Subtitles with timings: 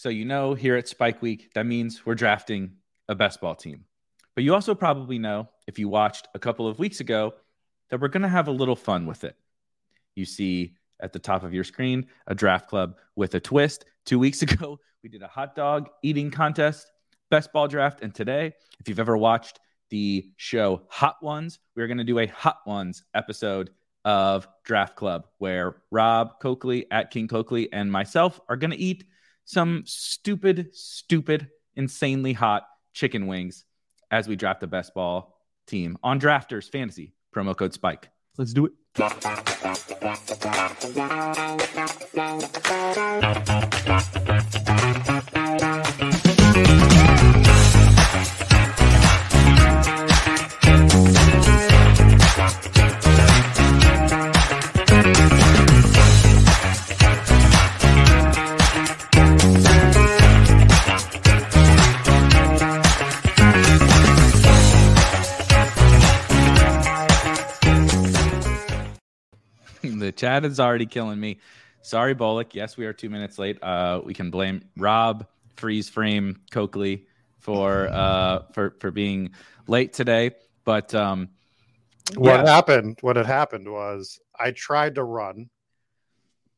[0.00, 2.70] so you know here at Spike Week, that means we're drafting
[3.10, 3.84] a best ball team.
[4.34, 7.34] But you also probably know, if you watched a couple of weeks ago,
[7.90, 9.36] that we're going to have a little fun with it.
[10.14, 13.84] You see at the top of your screen a draft club with a twist.
[14.06, 16.90] Two weeks ago, we did a hot dog eating contest,
[17.30, 18.00] best ball draft.
[18.00, 22.26] And today, if you've ever watched the show Hot Ones, we're going to do a
[22.26, 23.68] Hot Ones episode
[24.06, 29.04] of Draft Club, where Rob Coakley at King Coakley and myself are going to eat
[29.50, 32.62] some stupid, stupid, insanely hot
[32.92, 33.64] chicken wings
[34.10, 37.14] as we draft the best ball team on Drafters Fantasy.
[37.34, 38.10] Promo code Spike.
[38.38, 38.72] Let's do it.
[70.20, 71.38] Chat is already killing me.
[71.80, 72.54] Sorry, Bullock.
[72.54, 73.56] Yes, we are two minutes late.
[73.62, 75.26] Uh, we can blame Rob,
[75.56, 77.06] Freeze Frame, Coakley
[77.38, 79.30] for uh, for for being
[79.66, 80.32] late today.
[80.64, 81.30] But um,
[82.16, 82.52] what yeah.
[82.52, 82.98] happened?
[83.00, 85.48] What had happened was I tried to run.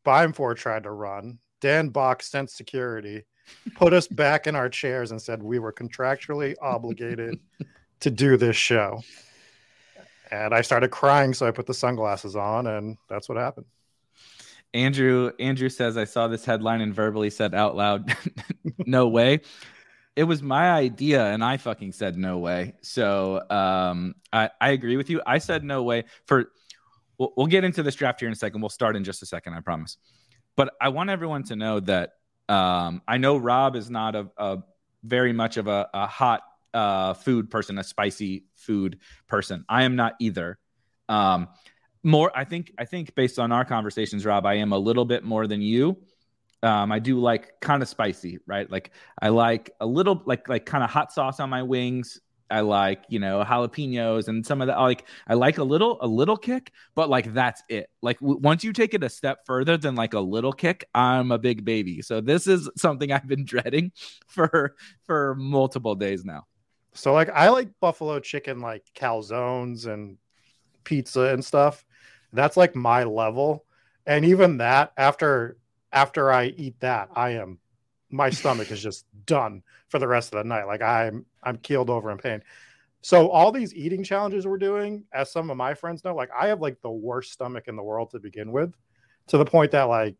[0.05, 1.39] Beimfohr tried to run.
[1.61, 3.23] Dan Bach sent security,
[3.77, 7.39] put us back in our chairs, and said we were contractually obligated
[8.01, 9.01] to do this show
[10.33, 13.67] and I started crying, so I put the sunglasses on, and that's what happened.
[14.75, 18.17] Andrew Andrew says I saw this headline and verbally said out loud,
[18.87, 19.43] "No way."
[20.17, 22.75] It was my idea, and I fucking said no way.
[22.81, 25.21] So um, I I agree with you.
[25.27, 26.51] I said no way for.
[27.19, 28.63] We'll, we'll get into this draft here in a second.
[28.63, 29.99] We'll start in just a second, I promise.
[30.57, 32.15] But I want everyone to know that
[32.49, 34.59] um, I know Rob is not a, a
[35.05, 36.43] very much of a, a hot
[36.73, 39.65] uh, food person, a spicy food person.
[39.69, 40.59] I am not either.
[41.09, 41.49] Um,
[42.03, 45.25] more, I think, I think based on our conversations, Rob, I am a little bit
[45.25, 45.99] more than you.
[46.63, 48.71] Um, I do like kind of spicy, right?
[48.71, 52.21] Like I like a little, like like kind of hot sauce on my wings.
[52.53, 54.79] I like, you know, jalapenos and some of that.
[54.79, 57.89] Like, I like a little, a little kick, but like that's it.
[58.03, 61.33] Like, w- once you take it a step further than like a little kick, I'm
[61.33, 62.03] a big baby.
[62.03, 63.93] So this is something I've been dreading
[64.29, 66.45] for for multiple days now.
[66.95, 70.19] So like I like buffalo chicken like calzones and
[70.85, 71.85] pizza and stuff.
[72.33, 73.65] That's like my level.
[74.07, 75.57] And even that after
[75.93, 77.59] after I eat that, I am
[78.11, 80.65] my stomach is just done for the rest of the night.
[80.65, 82.43] Like I'm I'm keeled over in pain.
[83.01, 86.47] So all these eating challenges we're doing, as some of my friends know, like I
[86.49, 88.73] have like the worst stomach in the world to begin with,
[89.29, 90.15] to the point that like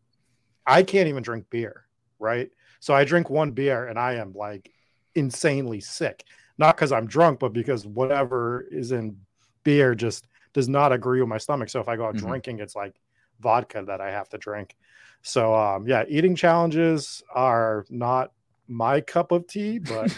[0.65, 1.85] I can't even drink beer,
[2.19, 2.49] right?
[2.79, 4.69] So I drink one beer and I am like
[5.15, 6.25] insanely sick
[6.57, 9.17] not because I'm drunk, but because whatever is in
[9.63, 11.69] beer just does not agree with my stomach.
[11.69, 12.27] So if I go out mm-hmm.
[12.27, 12.95] drinking, it's like
[13.39, 14.75] vodka that I have to drink.
[15.21, 18.31] So um, yeah, eating challenges are not
[18.67, 20.11] my cup of tea, but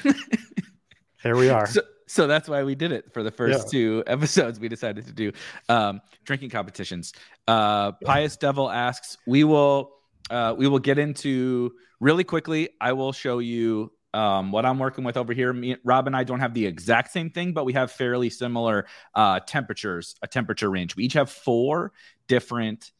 [1.23, 1.67] here we are.
[1.67, 3.71] So, so, that's why we did it for the first yeah.
[3.71, 4.59] two episodes.
[4.59, 5.31] We decided to do
[5.69, 7.13] um, drinking competitions.
[7.47, 9.91] Uh, Pious Devil asks, we will
[10.29, 12.69] uh, we will get into really quickly.
[12.81, 16.23] I will show you um, what I'm working with over here, me, Rob and I
[16.23, 20.69] don't have the exact same thing, but we have fairly similar uh, temperatures, a temperature
[20.69, 20.95] range.
[20.95, 21.91] We each have four
[22.27, 22.91] different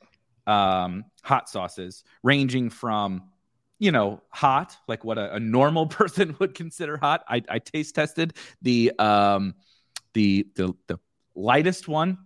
[0.46, 3.30] um, hot sauces, ranging from
[3.80, 7.24] you know hot, like what a, a normal person would consider hot.
[7.30, 9.56] I, I taste tested the um,
[10.14, 11.00] the the the
[11.34, 12.18] lightest one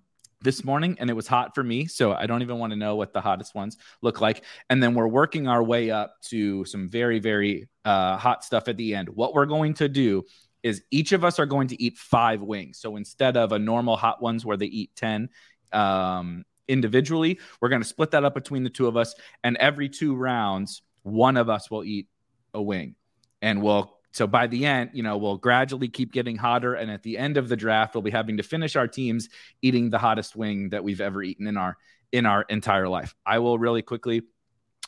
[0.41, 1.85] this morning and it was hot for me.
[1.85, 4.43] So I don't even want to know what the hottest ones look like.
[4.69, 8.77] And then we're working our way up to some very, very uh, hot stuff at
[8.77, 9.09] the end.
[9.09, 10.23] What we're going to do
[10.63, 12.79] is each of us are going to eat five wings.
[12.79, 15.29] So instead of a normal hot ones where they eat 10
[15.71, 19.15] um, individually, we're going to split that up between the two of us.
[19.43, 22.07] And every two rounds, one of us will eat
[22.53, 22.95] a wing.
[23.41, 26.73] And we'll so by the end, you know, we'll gradually keep getting hotter.
[26.73, 29.29] And at the end of the draft, we'll be having to finish our teams
[29.61, 31.77] eating the hottest wing that we've ever eaten in our
[32.11, 33.13] in our entire life.
[33.25, 34.23] I will really quickly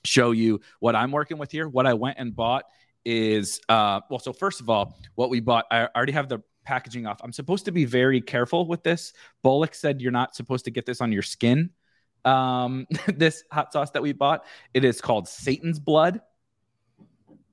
[0.03, 1.67] show you what I'm working with here.
[1.67, 2.65] What I went and bought
[3.05, 7.05] is uh well, so first of all, what we bought, I already have the packaging
[7.05, 7.19] off.
[7.23, 9.13] I'm supposed to be very careful with this.
[9.45, 11.71] Bolek said you're not supposed to get this on your skin.
[12.25, 16.21] Um, this hot sauce that we bought, it is called Satan's blood.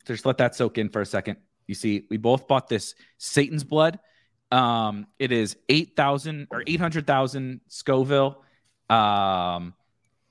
[0.07, 1.37] So Just let that soak in for a second.
[1.69, 4.01] You see, we both bought this Satan's blood.
[4.51, 8.43] Um, it is 8,000 or 800,000 Scoville.
[8.89, 9.75] Um,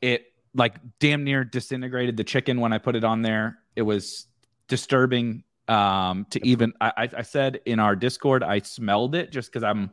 [0.02, 0.26] it
[0.56, 3.60] like damn near disintegrated the chicken when I put it on there.
[3.76, 4.26] It was
[4.68, 9.64] disturbing um, to even, I, I said in our Discord, I smelled it just because
[9.64, 9.92] I'm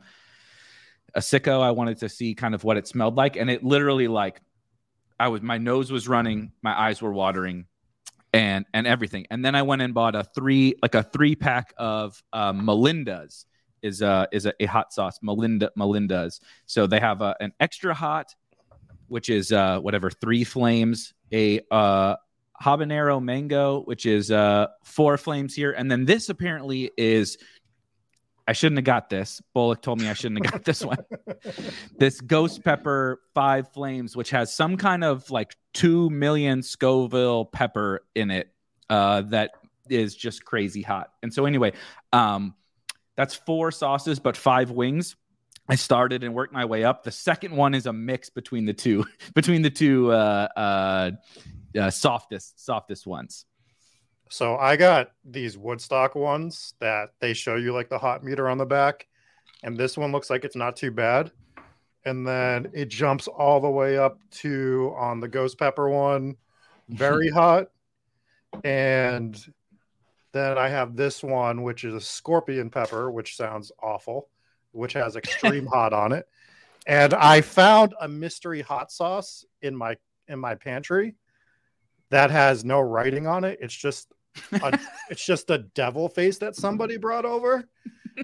[1.13, 1.61] a sicko.
[1.61, 3.35] I wanted to see kind of what it smelled like.
[3.35, 4.41] And it literally like,
[5.19, 7.67] I was, my nose was running, my eyes were watering
[8.35, 9.25] and and everything.
[9.31, 13.45] And then I went and bought a three like a three pack of uh, Melinda's
[13.81, 16.41] is a is a, a, hot sauce Melinda Melinda's.
[16.65, 18.35] So they have a, an extra hot,
[19.07, 22.17] which is uh, whatever three flames, a uh,
[22.61, 27.37] habanero mango, which is uh, four flames here, and then this apparently is.
[28.47, 29.41] I shouldn't have got this.
[29.55, 30.97] Bolek told me I shouldn't have got this one.
[31.97, 38.05] this ghost pepper five flames, which has some kind of like 2 million Scoville pepper
[38.13, 38.49] in it
[38.89, 39.51] uh, that
[39.89, 41.11] is just crazy hot.
[41.23, 41.73] And so, anyway,
[42.13, 42.53] um,
[43.15, 45.15] that's four sauces, but five wings.
[45.67, 47.03] I started and worked my way up.
[47.03, 51.11] The second one is a mix between the two, between the two uh, uh,
[51.79, 53.45] uh, softest, softest ones.
[54.29, 58.57] So I got these Woodstock ones that they show you like the hot meter on
[58.57, 59.07] the back,
[59.63, 61.31] and this one looks like it's not too bad
[62.05, 66.37] and then it jumps all the way up to on the ghost pepper one,
[66.89, 67.67] very hot.
[68.63, 69.43] And
[70.31, 74.29] then I have this one, which is a scorpion pepper, which sounds awful,
[74.71, 76.27] which has extreme hot on it.
[76.87, 81.15] And I found a mystery hot sauce in my in my pantry
[82.11, 83.57] that has no writing on it.
[83.59, 84.13] It's just
[84.51, 84.79] a,
[85.09, 87.65] it's just a devil face that somebody brought over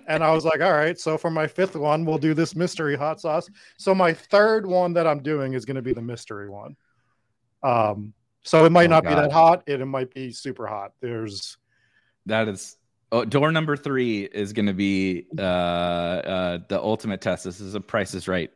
[0.07, 2.95] and I was like, all right, so for my fifth one, we'll do this mystery
[2.95, 3.49] hot sauce.
[3.77, 6.75] So my third one that I'm doing is going to be the mystery one.
[7.63, 8.13] Um,
[8.43, 9.09] so it might oh, not God.
[9.09, 10.93] be that hot, it, it might be super hot.
[10.99, 11.57] There's
[12.25, 12.77] that is
[13.11, 17.43] oh, door number three is going to be uh, uh, the ultimate test.
[17.43, 18.51] This is a Price is Right,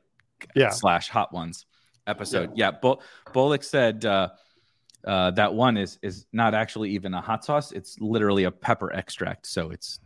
[0.55, 1.65] yeah, slash Hot Ones
[2.07, 2.51] episode.
[2.55, 2.99] Yeah, yeah Bo-
[3.33, 4.05] Bolek said.
[4.05, 4.29] Uh,
[5.05, 7.71] uh, that one is is not actually even a hot sauce.
[7.71, 9.47] It's literally a pepper extract.
[9.47, 9.99] So it's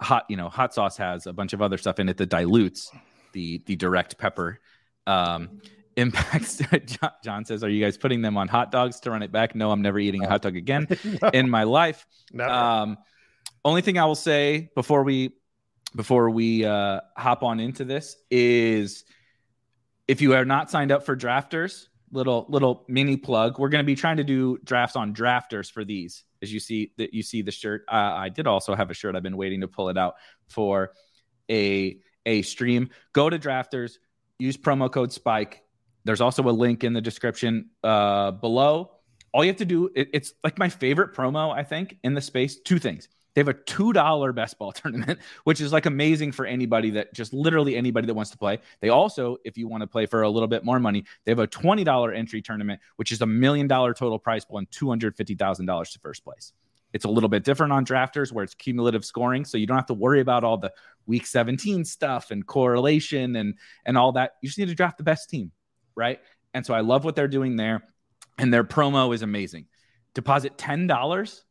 [0.00, 2.90] hot you know hot sauce has a bunch of other stuff in it that dilutes
[3.32, 4.60] the the direct pepper
[5.06, 5.60] um,
[5.96, 9.32] impacts john, john, says are you guys putting them on hot dogs to run it
[9.32, 10.86] back no i'm never eating a hot dog again
[11.22, 11.28] no.
[11.30, 12.06] in my life
[12.40, 12.96] um,
[13.64, 15.32] only thing i will say before we
[15.96, 19.04] before we uh, hop on into this is
[20.06, 23.86] if you are not signed up for drafters little little mini plug we're going to
[23.86, 27.42] be trying to do drafts on drafters for these as you see that you see
[27.42, 27.84] the shirt.
[27.88, 29.16] Uh, I did also have a shirt.
[29.16, 30.14] I've been waiting to pull it out
[30.48, 30.92] for
[31.50, 32.90] a a stream.
[33.12, 33.94] Go to Drafters,
[34.38, 35.62] use promo code Spike.
[36.04, 38.92] There's also a link in the description uh, below.
[39.32, 41.52] All you have to do it, it's like my favorite promo.
[41.54, 42.60] I think in the space.
[42.60, 43.08] Two things.
[43.38, 47.32] They have a $2 best ball tournament, which is like amazing for anybody that just
[47.32, 48.58] literally anybody that wants to play.
[48.80, 51.38] They also, if you want to play for a little bit more money, they have
[51.38, 55.98] a $20 entry tournament, which is a million dollar total prize pool and $250,000 to
[56.00, 56.52] first place.
[56.92, 59.44] It's a little bit different on drafters where it's cumulative scoring.
[59.44, 60.72] So you don't have to worry about all the
[61.06, 63.54] week 17 stuff and correlation and,
[63.86, 64.32] and all that.
[64.42, 65.52] You just need to draft the best team.
[65.94, 66.18] Right.
[66.54, 67.84] And so I love what they're doing there.
[68.36, 69.66] And their promo is amazing.
[70.14, 71.42] Deposit $10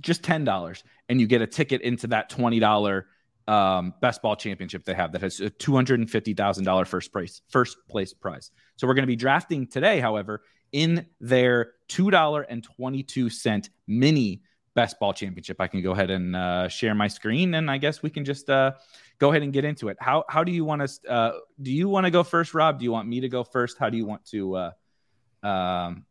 [0.00, 3.04] just $10 and you get a ticket into that $20
[3.46, 8.50] um, best ball championship they have that has a $250,000 first prize, first place prize.
[8.76, 14.42] So we're going to be drafting today, however, in their $2.22 mini
[14.74, 15.60] best ball championship.
[15.60, 18.50] I can go ahead and uh, share my screen and I guess we can just
[18.50, 18.72] uh,
[19.18, 19.96] go ahead and get into it.
[20.00, 22.78] How, how do you want to, uh, do you want to go first, Rob?
[22.78, 23.78] Do you want me to go first?
[23.78, 26.06] How do you want to, uh, um,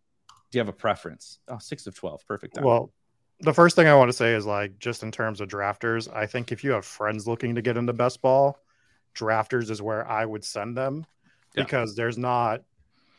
[0.52, 1.40] do you have a preference?
[1.48, 2.25] Oh, six of 12.
[2.28, 2.56] Perfect.
[2.56, 2.63] Time.
[2.63, 2.94] Well,
[3.44, 6.26] the first thing I want to say is like just in terms of drafters, I
[6.26, 8.58] think if you have friends looking to get into best ball,
[9.16, 11.06] drafters is where I would send them
[11.56, 11.64] Yeah.
[11.64, 12.62] because there's not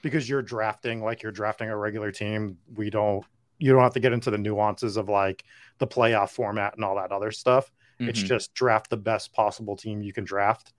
[0.02, 2.58] because you're drafting like you're drafting a regular team.
[2.74, 3.24] We don't
[3.58, 5.44] you don't have to get into the nuances of like
[5.78, 7.70] the playoff format and all that other stuff.
[8.00, 8.26] It's Mhm.
[8.26, 10.72] just draft the best possible team you can draft.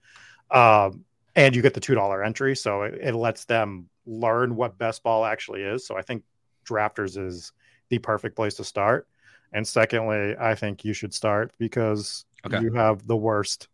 [0.50, 2.54] Um, and you get the $2 entry.
[2.54, 5.86] So it, it lets them learn what best ball actually is.
[5.86, 6.22] So I think
[6.66, 7.52] drafters is
[7.88, 9.08] the perfect place to start.
[9.52, 12.60] And secondly, I think you should start because Okay.
[12.60, 13.68] you have the worst,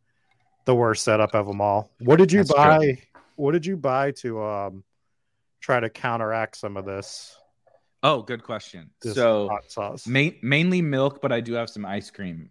[0.64, 1.90] the worst setup of them all.
[2.00, 2.62] What did you That's true.
[2.62, 2.98] buy?
[3.36, 4.84] What did you buy to um,
[5.60, 7.36] try to counteract some of this?
[8.04, 8.90] oh, good question.
[9.00, 10.06] this So hot sauce.
[10.06, 12.50] main, mainly milk, but I do have some ice cream,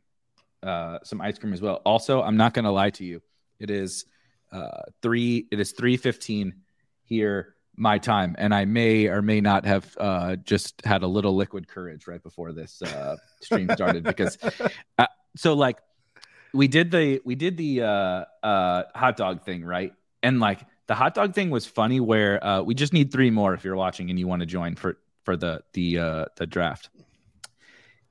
[0.63, 1.81] uh, some ice cream as well.
[1.85, 3.21] Also, I'm not gonna lie to you.
[3.59, 4.05] It is
[4.51, 5.47] uh, three.
[5.51, 6.61] It is three fifteen
[7.03, 11.35] here my time, and I may or may not have uh, just had a little
[11.35, 14.37] liquid courage right before this uh, stream started because
[14.99, 15.79] uh, so like
[16.53, 20.93] we did the we did the uh, uh, hot dog thing right, and like the
[20.93, 24.11] hot dog thing was funny where uh, we just need three more if you're watching
[24.11, 26.91] and you want to join for for the the uh, the draft.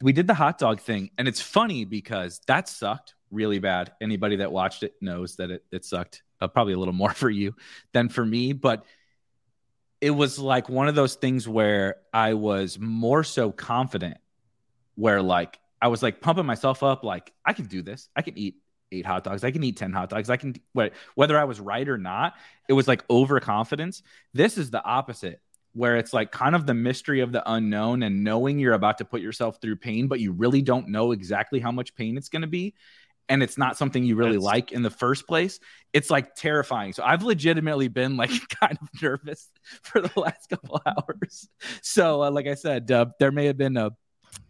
[0.02, 3.92] We did the hot dog thing, and it's funny because that sucked really bad.
[4.00, 6.22] Anybody that watched it knows that it, it sucked.
[6.40, 7.54] Uh, probably a little more for you
[7.92, 8.84] than for me, but
[10.00, 14.18] it was like one of those things where I was more so confident,
[14.94, 18.08] where like I was like pumping myself up, like I can do this.
[18.16, 18.56] I can eat
[18.92, 19.44] eight hot dogs.
[19.44, 20.30] I can eat ten hot dogs.
[20.30, 20.54] I can
[21.14, 22.34] whether I was right or not.
[22.68, 24.02] It was like overconfidence.
[24.32, 25.40] This is the opposite
[25.72, 29.04] where it's like kind of the mystery of the unknown and knowing you're about to
[29.04, 32.42] put yourself through pain, but you really don't know exactly how much pain it's going
[32.42, 32.74] to be.
[33.30, 35.58] And it's not something you really It's- like in the first place.
[35.94, 36.92] It's like terrifying.
[36.92, 39.48] So I've legitimately been like kind of nervous
[39.82, 41.48] for the last couple hours.
[41.80, 43.90] So, uh, like I said, uh, there may have been a,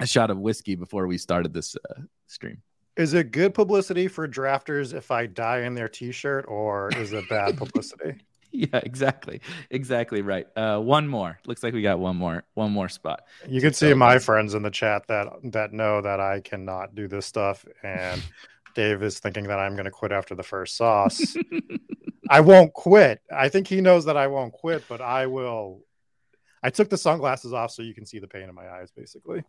[0.00, 2.62] a shot of whiskey before we started this uh, stream.
[2.96, 7.28] Is it good publicity for drafters if I die in their t-shirt, or is it
[7.28, 8.20] bad publicity?
[8.52, 9.40] Yeah, exactly.
[9.70, 10.46] Exactly right.
[10.56, 11.38] Uh, one more.
[11.46, 12.42] Looks like we got one more.
[12.54, 13.22] One more spot.
[13.48, 17.06] You can see my friends in the chat that that know that I cannot do
[17.06, 18.20] this stuff, and
[18.74, 21.36] Dave is thinking that I'm going to quit after the first sauce.
[22.30, 23.20] I won't quit.
[23.34, 25.80] I think he knows that I won't quit, but I will.
[26.62, 29.42] I took the sunglasses off so you can see the pain in my eyes, basically.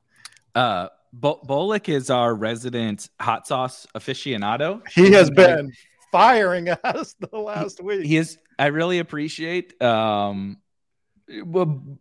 [0.55, 4.81] Uh, Bo- Bolik is our resident hot sauce aficionado.
[4.87, 5.71] He has been
[6.11, 8.05] firing us the last week.
[8.05, 8.37] He is.
[8.57, 9.81] I really appreciate.
[9.81, 10.57] Um,
[11.43, 11.99] well,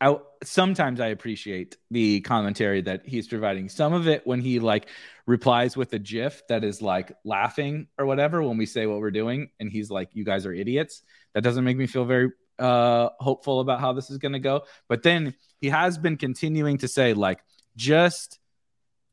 [0.00, 3.68] I sometimes I appreciate the commentary that he's providing.
[3.68, 4.88] Some of it when he like
[5.26, 9.10] replies with a GIF that is like laughing or whatever when we say what we're
[9.10, 11.02] doing, and he's like, "You guys are idiots."
[11.34, 14.62] That doesn't make me feel very uh hopeful about how this is going to go.
[14.88, 17.40] But then he has been continuing to say like,
[17.76, 18.38] just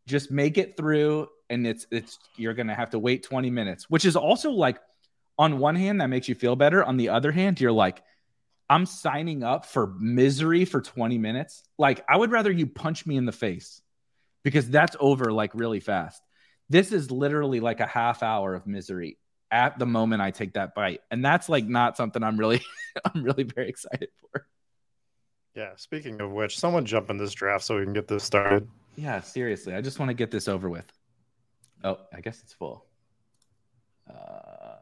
[0.08, 4.06] just make it through and it's it's you're gonna have to wait 20 minutes which
[4.06, 4.80] is also like
[5.38, 8.02] on one hand that makes you feel better on the other hand you're like
[8.70, 13.18] i'm signing up for misery for 20 minutes like i would rather you punch me
[13.18, 13.82] in the face
[14.44, 16.22] because that's over like really fast
[16.70, 19.18] this is literally like a half hour of misery
[19.52, 22.62] at the moment i take that bite and that's like not something i'm really
[23.06, 24.46] i'm really very excited for
[25.56, 25.76] Yeah.
[25.76, 28.68] Speaking of which, someone jump in this draft so we can get this started.
[28.96, 29.74] Yeah, seriously.
[29.74, 30.86] I just want to get this over with.
[31.84, 32.86] Oh, I guess it's full.
[34.08, 34.78] Uh,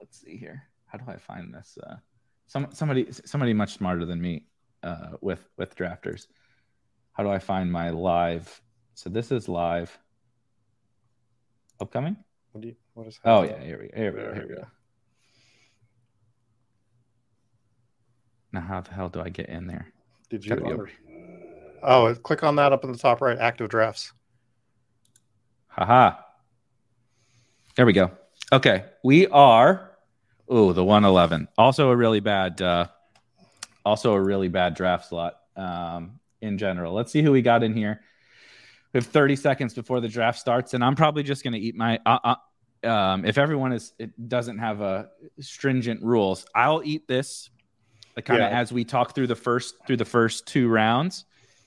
[0.00, 0.64] let's see here.
[0.86, 1.78] How do I find this?
[1.82, 1.96] Uh,
[2.46, 4.44] some somebody somebody much smarter than me
[4.82, 6.26] uh, with with drafters.
[7.12, 8.60] How do I find my live?
[8.94, 9.96] So this is live.
[11.80, 12.16] Upcoming?
[12.52, 12.76] What do you?
[12.94, 13.18] What is?
[13.24, 14.34] Oh yeah, here we here we go.
[14.34, 14.60] Here we go.
[14.60, 14.66] go.
[18.52, 19.92] Now how the hell do I get in there?
[20.30, 20.52] Did you?
[20.52, 20.90] Under-.
[21.82, 23.38] Oh, click on that up in the top right.
[23.38, 24.12] Active drafts.
[25.68, 26.16] Haha.
[27.76, 28.12] There we go.
[28.52, 28.84] Okay.
[29.02, 29.93] We are
[30.48, 31.48] oh the 111.
[31.58, 32.86] Also a really bad uh
[33.84, 36.92] also a really bad draft slot um in general.
[36.94, 38.00] Let's see who we got in here.
[38.92, 41.98] We have 30 seconds before the draft starts, and I'm probably just gonna eat my
[42.06, 45.08] uh, uh um if everyone is it doesn't have a
[45.40, 47.50] stringent rules, I'll eat this
[48.16, 48.60] like kind of Yeah.
[48.60, 51.24] as we talk through the first through the first two rounds.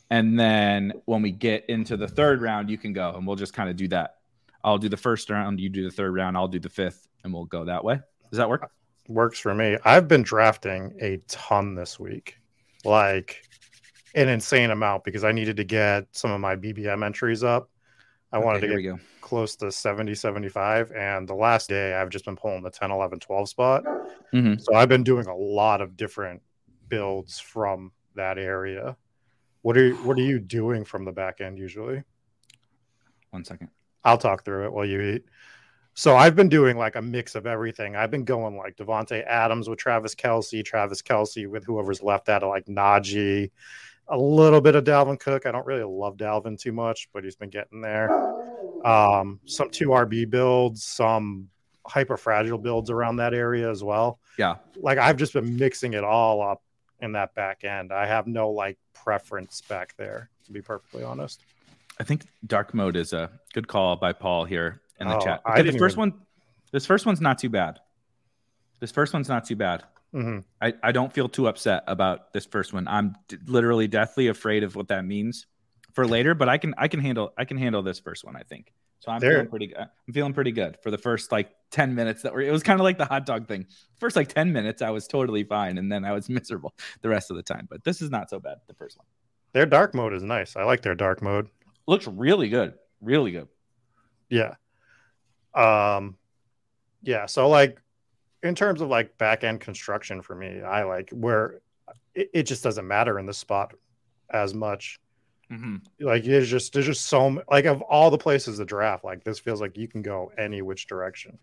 [0.10, 3.54] And then when we get into the third round, you can go and we'll just
[3.54, 4.16] kind of do that.
[4.64, 7.34] I'll do the first round, you do the third round, I'll do the fifth, and
[7.34, 8.00] we'll go that way.
[8.30, 8.70] Does that work?
[9.08, 9.78] Works for me.
[9.86, 12.38] I've been drafting a ton this week,
[12.84, 13.44] like
[14.16, 17.70] an insane amount because I needed to get some of my BBM entries up.
[18.32, 19.00] I wanted to get go.
[19.22, 20.92] close to 70, 75.
[20.92, 23.86] And the last day, I've just been pulling the 10, 11, 12 spot.
[24.34, 24.60] Mhm.
[24.60, 26.42] So I've been doing a lot of different
[26.90, 28.98] builds from that area.
[29.62, 32.04] What are you, what are you doing from the back end usually?
[33.32, 33.70] One second.
[34.04, 35.26] I'll talk through it while you eat.
[35.98, 37.96] So I've been doing like a mix of everything.
[37.96, 42.44] I've been going like Davante Adams with Travis Kelce, Travis Kelce with whoever's left out
[42.44, 43.50] of like Najee,
[44.08, 45.48] a little bit of Dalvin Cook.
[45.48, 48.12] I don't really love Dalvin too much, but he's been getting there.
[48.86, 51.50] Um, some two RB builds, some
[51.88, 54.20] hyper fragile builds around that area as well.
[54.38, 54.58] Yeah.
[54.76, 56.62] Like I've just been mixing it all up
[57.00, 57.92] in that back end.
[57.92, 61.42] I have no like preference back there, to be perfectly honest.
[62.00, 65.42] I think dark mode is a good call by Paul here in the Oh, chat.
[65.46, 66.22] Okay, this didn't first even- one,
[66.72, 67.80] this first one's not too bad.
[68.80, 69.84] This first one's not too bad.
[70.14, 70.44] Mhm.
[70.62, 72.88] I, I don't feel too upset about this first one.
[72.88, 75.48] I'm d- literally deathly afraid of what that means
[75.94, 78.36] for later, but I can I can handle I can handle this first one.
[78.36, 79.12] I think so.
[79.12, 79.78] I'm There- feeling pretty good.
[79.80, 82.40] I'm feeling pretty good for the first like ten minutes that were.
[82.42, 83.66] It was kind of like the hot dog thing.
[84.00, 87.30] First like ten minutes, I was totally fine, and then I was miserable the rest
[87.30, 87.68] of the time.
[87.70, 88.58] But this is not so bad.
[88.68, 89.06] The first one
[89.54, 90.56] Their dark mode is nice.
[90.56, 91.50] I like their dark mode.
[91.86, 93.48] looks really good, really good.
[94.30, 94.56] Yeah.
[95.58, 96.18] Um
[97.02, 97.80] yeah, so like
[98.44, 101.60] in terms of like back end construction for me, I like where
[102.14, 103.74] it, it just doesn't matter in the spot
[104.30, 105.00] as much.
[105.52, 105.78] Mm-hmm.
[106.06, 109.40] Like there's just there's just so like of all the places to draft, like this
[109.40, 111.38] feels like you can go any which direction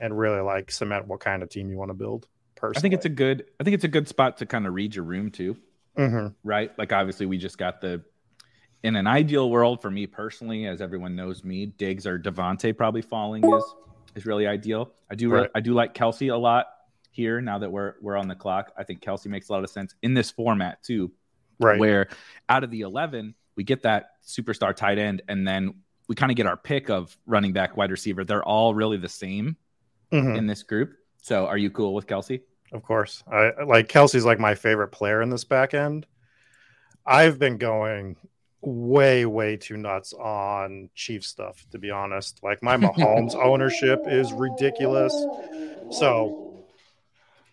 [0.00, 2.26] and really like cement what kind of team you want to build.
[2.56, 3.46] Personally, I think it's a good.
[3.60, 5.56] I think it's a good spot to kind of read your room too.
[5.96, 6.34] Mhm.
[6.42, 6.76] right?
[6.78, 8.02] Like obviously we just got the
[8.82, 13.02] in an ideal world for me personally, as everyone knows me, Diggs or Davante probably
[13.02, 13.64] falling is
[14.14, 14.92] is really ideal.
[15.10, 15.50] I do Right.
[15.54, 16.66] I do like Kelce a lot
[17.10, 18.72] here now that we're we're on the clock.
[18.76, 21.12] I think Kelce makes a lot of sense in this format too,
[21.60, 21.78] right.
[21.78, 22.08] where
[22.48, 25.74] out of the eleven we get that superstar tight end, and then
[26.08, 28.24] we kind of get our pick of running back, wide receiver.
[28.24, 29.56] They're all really the same
[30.10, 30.36] Mhm.
[30.36, 30.94] in this group.
[31.22, 32.40] So are you cool with Kelce?
[32.72, 33.22] Of course.
[33.30, 36.06] I like Kelce's like my favorite player in this back end.
[37.06, 38.16] I've been going
[38.62, 42.40] way, way too nuts on Chief stuff, to be honest.
[42.42, 45.12] Like my Mahomes ownership is ridiculous.
[45.90, 46.64] So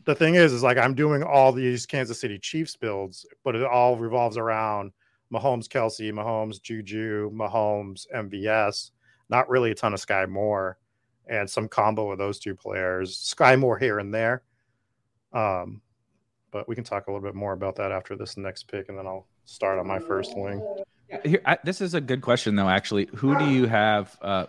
[0.05, 3.63] the thing is, is like I'm doing all these Kansas City Chiefs builds, but it
[3.63, 4.91] all revolves around
[5.33, 8.91] Mahomes, Kelce, Mahomes, Juju, Mahomes, MVS.
[9.29, 10.77] Not really a ton of Skyy Moore,
[11.27, 13.15] and some combo of those two players.
[13.35, 14.43] Skyy Moore here and there.
[15.33, 15.81] Um,
[16.51, 18.97] but we can talk a little bit more about that after this next pick, and
[18.97, 20.63] then I'll start on my first wing.
[21.25, 22.69] Here, I, this is a good question though.
[22.69, 24.15] Actually, who do you have?
[24.21, 24.45] Uh,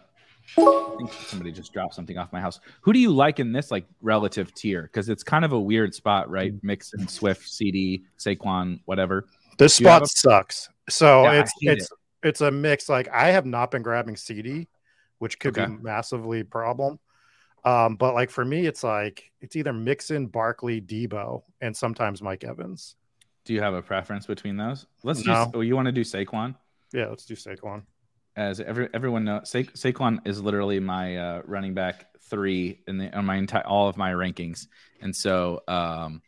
[0.59, 2.61] I think somebody just dropped something off my house.
[2.83, 4.83] Who do you like in this like relative tier?
[4.83, 6.53] Because it's kind of a weird spot, right?
[6.63, 9.27] Mixon Swift, CD, Saquon, whatever.
[9.59, 10.69] This Do you have spot sucks.
[10.89, 11.89] So Yeah, I it's hate it's
[12.23, 12.89] it's a mix.
[12.89, 14.69] Like I have not been grabbing CD,
[15.19, 15.73] which could Okay.
[15.73, 16.99] be massively problem.
[17.65, 22.45] Um, but like for me, it's like it's either Mixon, Barkley, Deebo, and sometimes Mike
[22.45, 22.97] Evans.
[23.51, 24.87] Do you have a preference between those?
[25.03, 25.47] Let's No.
[25.47, 25.59] do.
[25.59, 26.55] Oh, you want to do Saquon?
[26.93, 27.83] Yeah, let's do Saquon.
[28.37, 33.13] As every everyone knows, Sa- Saquon is literally my uh, running back three in the
[33.13, 34.69] on my entire all of my rankings,
[35.01, 36.23] and so um,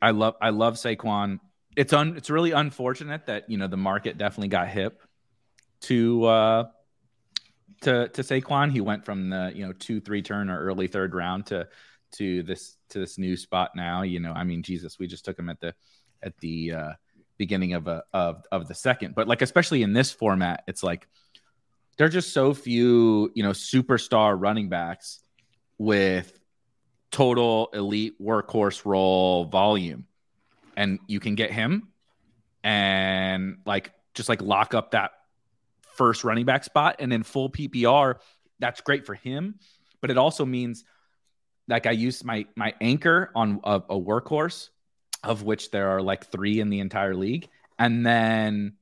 [0.00, 1.40] I love I love Saquon.
[1.76, 5.02] It's un it's really unfortunate that you know the market definitely got hip
[5.82, 6.64] to uh,
[7.82, 8.72] to to Saquon.
[8.72, 11.68] He went from the you know two three turn or early third round to
[12.12, 14.02] to this to this new spot now.
[14.02, 15.74] You know, I mean, Jesus, we just took him at the
[16.22, 16.92] at the uh,
[17.38, 21.08] beginning of a of of the second, but like especially in this format, it's like
[21.96, 25.20] there are just so few you know superstar running backs
[25.78, 26.38] with
[27.10, 30.06] total elite workhorse role volume
[30.76, 31.88] and you can get him
[32.64, 35.10] and like just like lock up that
[35.94, 38.16] first running back spot and in full PPR
[38.58, 39.56] that's great for him
[40.00, 40.84] but it also means
[41.68, 44.68] like I use my my anchor on a, a workhorse
[45.22, 47.48] of which there are like 3 in the entire league
[47.78, 48.74] and then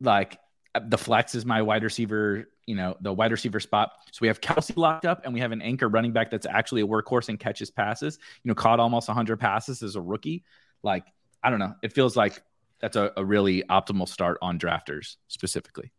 [0.00, 0.38] like
[0.74, 3.92] uh, the flex is my wide receiver, you know, the wide receiver spot.
[4.12, 6.82] So we have Kelce locked up and we have an anchor running back that's actually
[6.82, 10.44] a workhorse and catches passes, you know, caught almost 100 passes as a rookie.
[10.82, 11.04] Like,
[11.42, 11.74] I don't know.
[11.82, 12.42] It feels like
[12.80, 15.92] that's a, a really optimal start on drafters specifically.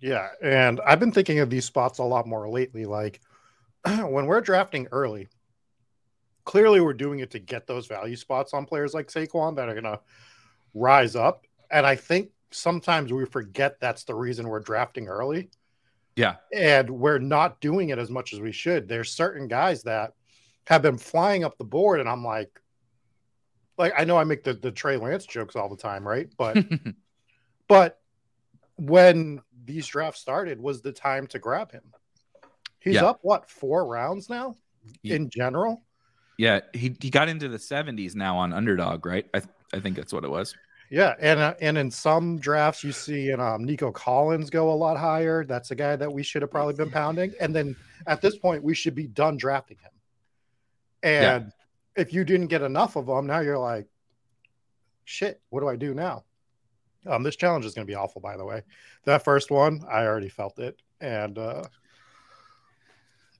[0.00, 2.84] Yeah, and I've been thinking of these spots a lot more lately.
[2.84, 3.20] Like
[4.08, 5.28] when we're drafting early,
[6.44, 9.74] clearly we're doing it to get those value spots on players like Saquon that are
[9.74, 10.00] gonna
[10.74, 11.46] rise up.
[11.70, 15.50] And I think sometimes we forget that's the reason we're drafting early.
[16.14, 16.36] Yeah.
[16.54, 18.88] And we're not doing it as much as we should.
[18.88, 20.14] There's certain guys that
[20.66, 22.50] have been flying up the board, and I'm like,
[23.76, 26.28] like I know I make the, the Trey Lance jokes all the time, right?
[26.38, 26.56] But
[27.68, 28.00] but
[28.76, 31.82] when these drafts started was the time to grab him.
[32.86, 33.06] He's Yeah.
[33.06, 34.56] up what four rounds now
[35.02, 35.82] in general.
[36.38, 36.60] yeah.
[36.72, 39.26] He, he got into the 70s now on underdog, right?
[39.34, 39.42] I,
[39.74, 40.54] I think that's what it was.
[40.88, 44.76] Yeah, and uh, and in some drafts you see in um, Nico Collins go a
[44.76, 45.44] lot higher.
[45.44, 47.34] That's a guy that we should have probably been pounding.
[47.40, 47.74] And then
[48.06, 49.90] at this point, we should be done drafting him.
[51.02, 51.46] And
[51.96, 52.00] yeah.
[52.02, 53.88] if you didn't get enough of them, now you're like,
[55.04, 56.22] shit, what do I do now?
[57.04, 58.62] Um, this challenge is going to be awful, by the way.
[59.06, 61.64] That first one, I already felt it, and uh,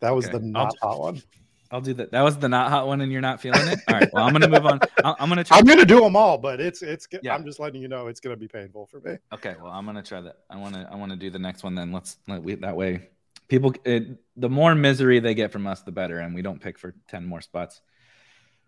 [0.01, 0.39] that was okay.
[0.39, 1.23] the not hot one.
[1.71, 2.13] I'll do that.
[2.13, 3.81] That was the not hot one, and you're not feeling it.
[3.89, 4.13] All right.
[4.13, 4.81] Well, I'm gonna move on.
[5.05, 5.43] I'm gonna.
[5.43, 5.59] Try.
[5.59, 7.09] I'm gonna do them all, but it's it's.
[7.23, 7.35] Yeah.
[7.35, 9.17] I'm just letting you know it's gonna be painful for me.
[9.33, 9.57] Okay.
[9.61, 10.37] Well, I'm gonna try that.
[10.49, 10.89] I want to.
[10.91, 11.75] I want to do the next one.
[11.75, 13.09] Then let's let we that way.
[13.49, 16.79] People, it, the more misery they get from us, the better, and we don't pick
[16.79, 17.81] for ten more spots.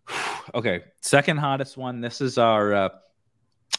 [0.55, 0.83] okay.
[1.01, 2.01] Second hottest one.
[2.01, 2.75] This is our.
[2.75, 2.88] Uh,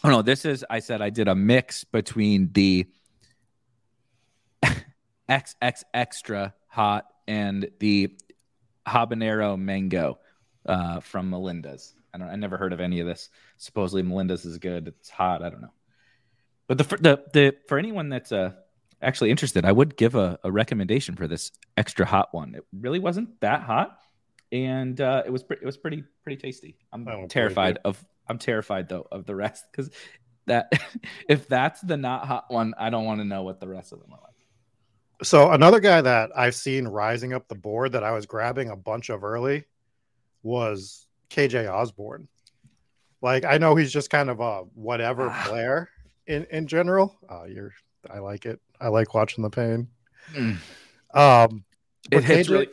[0.06, 0.66] oh no, this is.
[0.70, 2.88] I said I did a mix between the
[5.28, 8.12] X X extra hot and the
[8.88, 10.20] habanero mango
[10.66, 11.94] uh, from Melinda's.
[12.14, 12.28] I don't.
[12.28, 13.30] I never heard of any of this.
[13.58, 14.88] Supposedly Melinda's is good.
[14.88, 15.44] It's hot.
[15.44, 15.74] I don't know.
[16.68, 18.54] But the the the for anyone that's uh
[19.02, 22.56] actually interested, I would give a, a recommendation for this extra hot one.
[22.56, 24.00] It really wasn't that hot,
[24.52, 26.78] and uh, it was pre- it was pretty pretty tasty.
[26.92, 29.92] I'm terrified of I'm terrified though of the rest because
[30.48, 30.74] that
[31.30, 34.00] if that's the not hot one, I don't want to know what the rest of
[34.00, 34.29] them are like.
[35.22, 38.76] So another guy that I've seen rising up the board that I was grabbing a
[38.76, 39.66] bunch of early
[40.44, 42.28] was KJ Osborn.
[43.22, 45.46] Like I know he's just kind of a whatever ah.
[45.48, 45.90] player
[46.28, 47.18] in in general.
[47.30, 47.74] Uh, you're
[48.10, 48.62] I like it.
[48.80, 49.90] I like watching the pain.
[50.34, 50.58] Mm.
[51.14, 51.66] Um,
[52.12, 52.52] it hits KJ...
[52.52, 52.70] really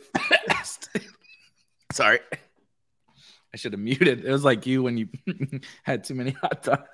[0.47, 0.89] fast.
[1.91, 2.19] Sorry,
[3.53, 4.23] I should have muted.
[4.23, 5.09] It was like you when you
[5.83, 6.89] had too many hot dogs.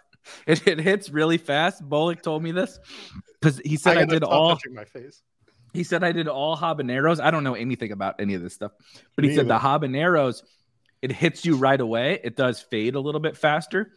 [0.47, 1.87] It, it hits really fast.
[1.87, 2.79] Bolick told me this
[3.39, 4.57] because he said I, I did all.
[4.71, 5.21] My face.
[5.73, 7.19] He said I did all habaneros.
[7.19, 8.71] I don't know anything about any of this stuff,
[9.15, 9.55] but he Me said either.
[9.55, 10.43] the habaneros,
[11.01, 12.19] it hits you right away.
[12.23, 13.91] It does fade a little bit faster,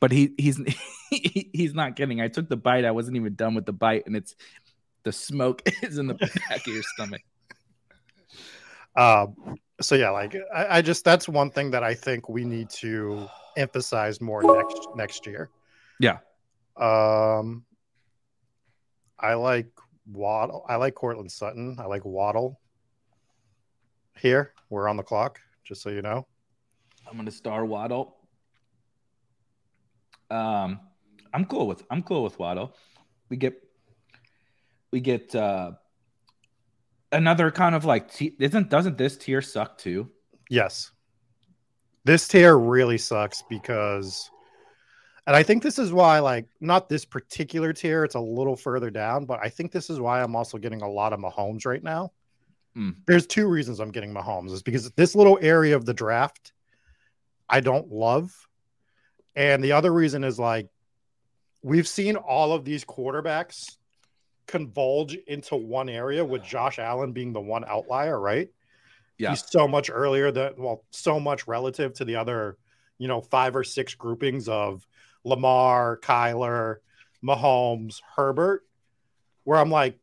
[0.00, 0.56] but he he's
[1.10, 2.20] he, he's not kidding.
[2.20, 2.84] I took the bite.
[2.84, 4.34] I wasn't even done with the bite, and it's
[5.02, 7.22] the smoke is in the back of your stomach.
[8.96, 9.58] Um.
[9.80, 13.28] So yeah, like I, I just that's one thing that I think we need to
[13.56, 15.50] emphasize more next next year.
[16.00, 16.18] Yeah.
[16.76, 17.64] Um.
[19.20, 19.68] I like
[20.12, 20.64] Waddle.
[20.68, 21.76] I like Courtland Sutton.
[21.78, 22.60] I like Waddle.
[24.16, 26.26] Here, we're on the clock, just so you know.
[27.08, 28.16] I'm gonna star Waddle.
[30.30, 30.80] Um,
[31.32, 32.74] I'm cool with I'm cool with Waddle.
[33.28, 33.62] We get
[34.90, 35.72] we get uh
[37.12, 40.10] another kind of like t- isn't doesn't this tier suck too?
[40.50, 40.90] Yes.
[42.04, 44.30] This tier really sucks because
[45.28, 48.88] and I think this is why, like, not this particular tier, it's a little further
[48.88, 51.82] down, but I think this is why I'm also getting a lot of Mahomes right
[51.82, 52.12] now.
[52.74, 52.96] Mm.
[53.06, 56.54] There's two reasons I'm getting Mahomes is because this little area of the draft
[57.46, 58.34] I don't love.
[59.36, 60.70] And the other reason is like
[61.62, 63.76] we've seen all of these quarterbacks
[64.46, 68.48] convolge into one area with Josh Allen being the one outlier, right?
[69.18, 69.30] Yeah.
[69.30, 72.56] He's so much earlier that well, so much relative to the other,
[72.96, 74.86] you know, five or six groupings of
[75.28, 76.76] Lamar, Kyler,
[77.24, 78.62] Mahomes, Herbert,
[79.44, 79.98] where I'm like,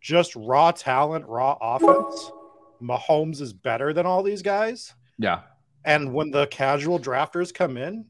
[0.00, 2.30] just raw talent, raw offense.
[2.82, 4.94] Mahomes is better than all these guys.
[5.18, 5.40] Yeah.
[5.84, 8.04] And when the casual drafters come in,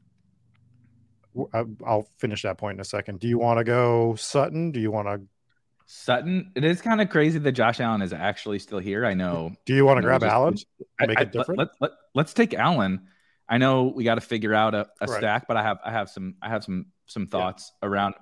[1.53, 3.19] uh, I'll finish that point in a second.
[3.19, 4.71] Do you want to go Sutton?
[4.71, 5.21] Do you want to
[5.85, 6.51] Sutton?
[6.55, 9.05] It is kind of crazy that Josh Allen is actually still here.
[9.05, 9.53] I know.
[9.65, 10.55] Do you want to grab just, Allen?
[10.99, 11.59] Make I, it different.
[11.59, 13.07] Let, let, let, us take Allen.
[13.49, 15.17] I know we got to figure out a, a right.
[15.17, 17.89] stack, but I have I have some I have some some thoughts yeah.
[17.89, 18.15] around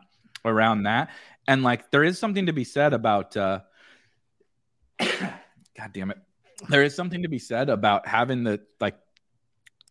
[0.46, 1.10] around that.
[1.48, 3.60] And like there is something to be said about uh
[5.00, 6.18] God damn it.
[6.70, 8.96] There is something to be said about having the like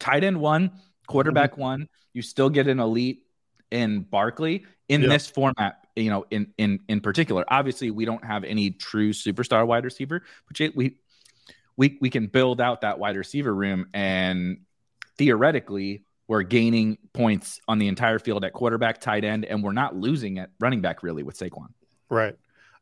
[0.00, 0.72] tight end one,
[1.06, 1.60] quarterback mm-hmm.
[1.60, 3.22] one, you still get an elite
[3.70, 5.08] in Barkley in yeah.
[5.08, 7.44] this format, you know, in in in particular.
[7.48, 10.96] Obviously, we don't have any true superstar wide receiver, but we
[11.76, 14.58] we we can build out that wide receiver room and
[15.18, 19.94] theoretically we're gaining points on the entire field at quarterback, tight end, and we're not
[19.94, 21.68] losing at running back really with Saquon.
[22.10, 22.36] Right.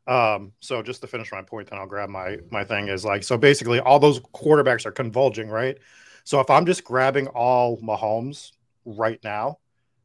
[0.07, 3.23] Um, so just to finish my point, then I'll grab my my thing is like
[3.23, 5.77] so basically all those quarterbacks are converging, right?
[6.23, 8.51] So if I'm just grabbing all Mahomes
[8.85, 9.59] right now,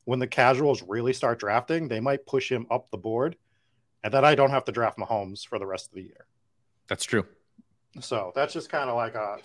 [0.05, 3.37] when the casuals really start drafting, they might push him up the board,
[4.03, 6.27] and then I don't have to draft Mahomes for the rest of the year.
[6.89, 7.27] That's true.
[8.01, 9.37] So that's just kind of like a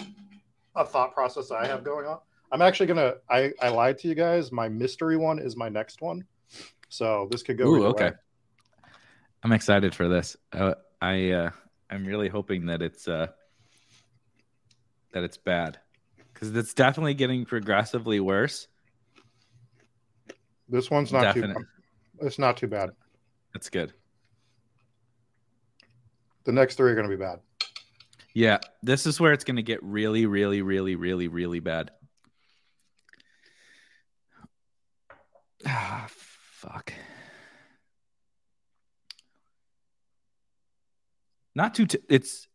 [0.76, 2.20] a thought process I have going on.
[2.52, 3.16] I'm actually gonna.
[3.30, 4.52] I I lied to you guys.
[4.52, 6.26] My mystery one is my next one,
[6.90, 7.68] so this could go.
[7.68, 8.12] Ooh, okay.
[8.12, 8.14] Way.
[9.44, 10.38] I'm excited for this.
[10.52, 11.50] Uh, I uh,
[11.90, 13.28] I'm really hoping that it's uh,
[15.12, 15.80] that it's bad
[16.34, 18.68] because it's definitely getting progressively worse.
[20.68, 21.58] This one's not Definite.
[21.58, 21.66] too.
[22.22, 22.90] It's not too bad.
[23.54, 23.94] That's good.
[26.46, 27.40] The next three are going to be bad.
[28.34, 31.92] Yeah, this is where it's going to get really, really, really, really, really bad.
[35.66, 36.94] Ah, fuck.
[41.54, 41.86] Not too.
[41.86, 42.48] T- it's.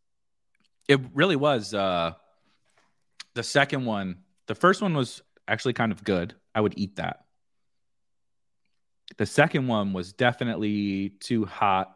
[0.87, 1.73] It really was.
[1.73, 2.13] Uh,
[3.33, 6.35] the second one, the first one was actually kind of good.
[6.53, 7.25] I would eat that.
[9.17, 11.95] The second one was definitely too hot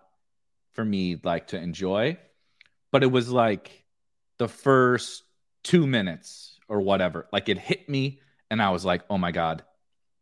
[0.74, 2.18] for me, like to enjoy
[2.96, 3.84] but it was like
[4.38, 5.24] the first
[5.64, 7.28] two minutes or whatever.
[7.34, 9.64] Like it hit me, and I was like, oh my God,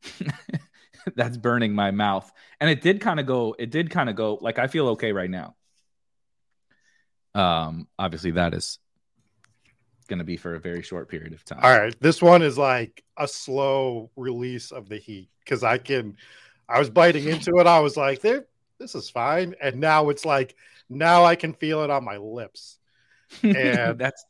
[1.15, 2.31] that's burning my mouth.
[2.59, 5.11] And it did kind of go, it did kind of go, like, I feel okay
[5.11, 5.55] right now.
[7.35, 8.79] Um, obviously, that is
[10.07, 11.59] going to be for a very short period of time.
[11.61, 16.17] All right, this one is like a slow release of the heat because I can.
[16.69, 17.67] I was biting into it.
[17.67, 18.45] I was like, "There,
[18.79, 20.55] this is fine," and now it's like
[20.89, 22.77] now I can feel it on my lips.
[23.41, 24.25] And that's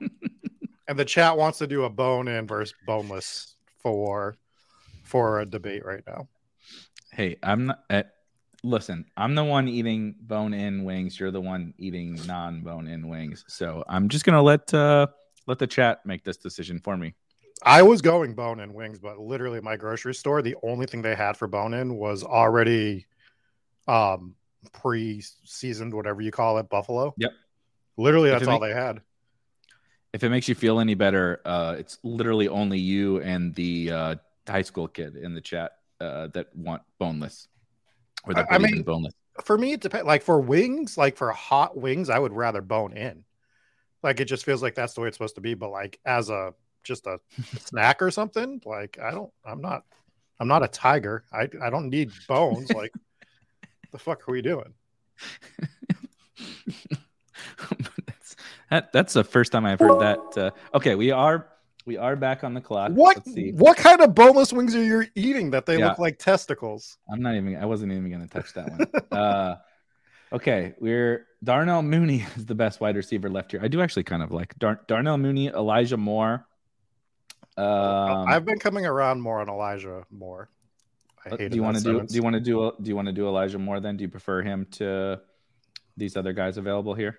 [0.88, 4.36] and the chat wants to do a bone in versus boneless for
[5.06, 6.28] for a debate right now.
[7.12, 7.84] hey, I'm not.
[7.88, 8.02] Uh,
[8.62, 11.18] listen, I'm the one eating bone-in wings.
[11.18, 13.44] You're the one eating non-bone-in wings.
[13.48, 15.06] So I'm just gonna let uh,
[15.46, 17.14] let the chat make this decision for me.
[17.62, 21.14] I was going bone in wings, but literally my grocery store, the only thing they
[21.14, 23.06] had for bone in was already
[23.88, 24.34] um
[24.72, 27.14] pre-seasoned, whatever you call it, buffalo.
[27.16, 27.30] Yep.
[27.96, 29.00] Literally, that's all make- they had.
[30.12, 34.14] If it makes you feel any better, uh, it's literally only you and the uh,
[34.48, 37.48] high school kid in the chat uh, that want boneless,
[38.24, 39.14] or that I- I believe in mean- boneless.
[39.44, 40.06] For me, it depends.
[40.06, 43.24] Like for wings, like for hot wings, I would rather bone in.
[44.02, 45.52] Like it just feels like that's the way it's supposed to be.
[45.52, 46.54] But like as a
[46.84, 47.18] just a
[47.58, 49.30] snack or something, like I don't.
[49.44, 49.84] I'm not.
[50.40, 51.24] I'm not a tiger.
[51.32, 52.72] I I don't need bones.
[52.72, 52.92] Like
[53.92, 54.72] the fuck are we doing?
[58.06, 58.36] that's,
[58.70, 60.18] that, that's the first time I've heard that.
[60.36, 61.48] Uh, okay, we are
[61.86, 62.90] we are back on the clock.
[62.92, 63.22] What
[63.54, 65.88] what kind of boneless wings are you eating that they Yeah.
[65.88, 66.98] look like testicles?
[67.10, 67.56] I'm not even.
[67.56, 69.02] I wasn't even going to touch that one.
[69.18, 69.56] uh,
[70.32, 73.60] okay, we're Darnell Mooney is the best wide receiver left here.
[73.62, 76.46] I do actually kind of like Dar- Darnell Mooney, Elijah Moore.
[77.56, 80.50] Um, I've been coming around more on Elijah Moore.
[81.24, 82.02] I uh, do you want to do?
[82.04, 82.72] Do you want to do?
[82.82, 83.80] Do you want to do Elijah Moore?
[83.80, 85.20] Then do you prefer him to
[85.96, 87.18] these other guys available here?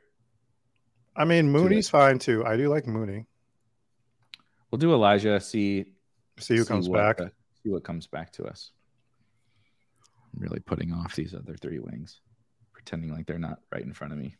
[1.15, 2.45] I mean, Mooney's fine too.
[2.45, 3.25] I do like Mooney.
[4.71, 5.39] We'll do Elijah.
[5.39, 5.85] See
[6.39, 7.21] See who comes what, back.
[7.21, 7.29] uh,
[7.63, 8.71] see what comes back to us.
[10.33, 12.21] I'm really putting off these other three wings,
[12.73, 14.35] pretending like they're not right in front of me.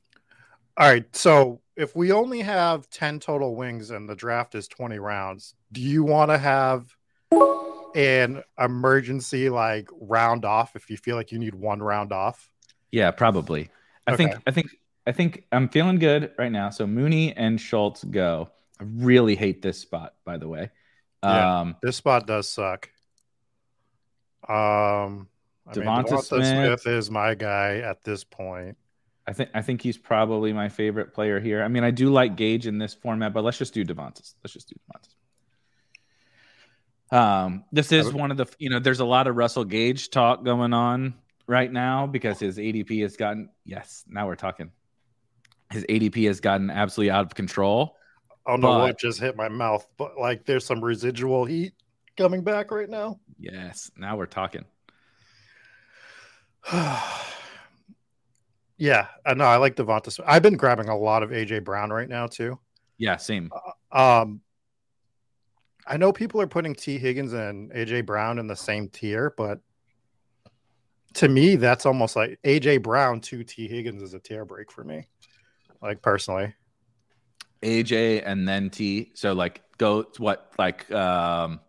[0.78, 1.16] All right.
[1.16, 5.82] So if we only have 10 total wings and the draft is 20 rounds, do
[5.82, 6.96] you want to have
[7.96, 12.52] an emergency like round off if you feel like you need one round off?
[12.92, 13.70] Yeah, probably.
[14.06, 14.68] I think I think
[15.06, 16.70] I think I'm feeling good right now.
[16.70, 18.50] So Mooney and Schultz go.
[18.80, 20.72] I really hate this spot, by the way.
[21.24, 21.60] Yeah.
[21.62, 22.90] Um, This spot does suck.
[24.48, 25.28] Um,
[25.66, 26.82] I mean, Devonta Devonta Smith.
[26.82, 28.78] Smith is my guy at this point.
[29.28, 31.62] I think I think he's probably my favorite player here.
[31.62, 34.36] I mean, I do like Gage in this format, but let's just do Devonta's.
[34.44, 35.16] Let's just do Devonta's.
[37.10, 40.46] Um, this is one of the you know, there's a lot of Russell Gage talk
[40.46, 41.14] going on
[41.46, 44.72] right now because his ADP has gotten yes, now we're talking.
[45.72, 47.98] His ADP has gotten absolutely out of control.
[48.48, 51.74] I don't know what just hit my mouth, but like there's some residual heat
[52.16, 53.20] coming back right now.
[53.38, 54.64] Yes, now we're talking.
[58.78, 59.44] yeah, I know.
[59.44, 60.12] I like Devonta.
[60.12, 60.28] Smith.
[60.28, 62.58] I've been grabbing a lot of AJ Brown right now too.
[62.98, 63.52] Yeah, same.
[63.92, 64.40] Um,
[65.86, 69.60] I know people are putting Tee Higgins and AJ Brown in the same tier, but
[71.16, 74.86] to me, that's almost like AJ Brown to Tee Higgins is a tier break for
[74.86, 75.08] me.
[75.82, 76.54] Like personally,
[77.62, 79.12] AJ and then T.
[79.16, 81.60] So like go what like um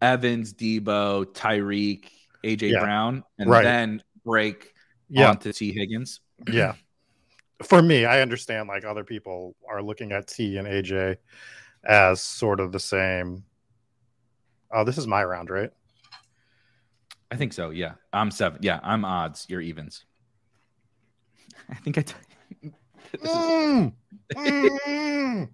[0.00, 2.06] Evans, Deebo, Tyreek,
[2.44, 3.62] AJ Yeah, Brown, and right.
[3.62, 4.74] then break
[5.08, 6.20] yeah, onto Tee Higgins.
[6.52, 6.74] yeah.
[7.62, 11.18] For me, I understand like other people are looking at T and AJ
[11.84, 13.44] as sort of the same.
[14.72, 15.70] Oh, this is my round, right?
[17.30, 17.70] I think so.
[17.70, 18.58] Yeah, I'm seven.
[18.62, 19.46] Yeah, I'm odds.
[19.48, 20.04] You're evens.
[21.70, 22.02] I think I.
[22.02, 22.14] T-
[23.18, 23.92] Mm,
[24.34, 25.48] mm.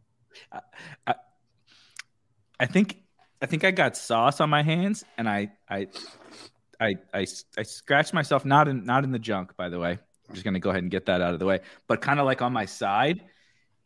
[2.61, 2.97] I think
[3.41, 5.89] I think I got sauce on my hands, and I I
[6.81, 9.99] I I, I scratched myself not in not in the junk, by the way.
[10.29, 12.27] I'm just gonna go ahead and get that out of the way, but kind of
[12.27, 13.23] like on my side,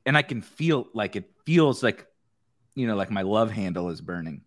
[0.07, 2.07] and I can feel like it feels like
[2.75, 4.43] you know like my love handle is burning.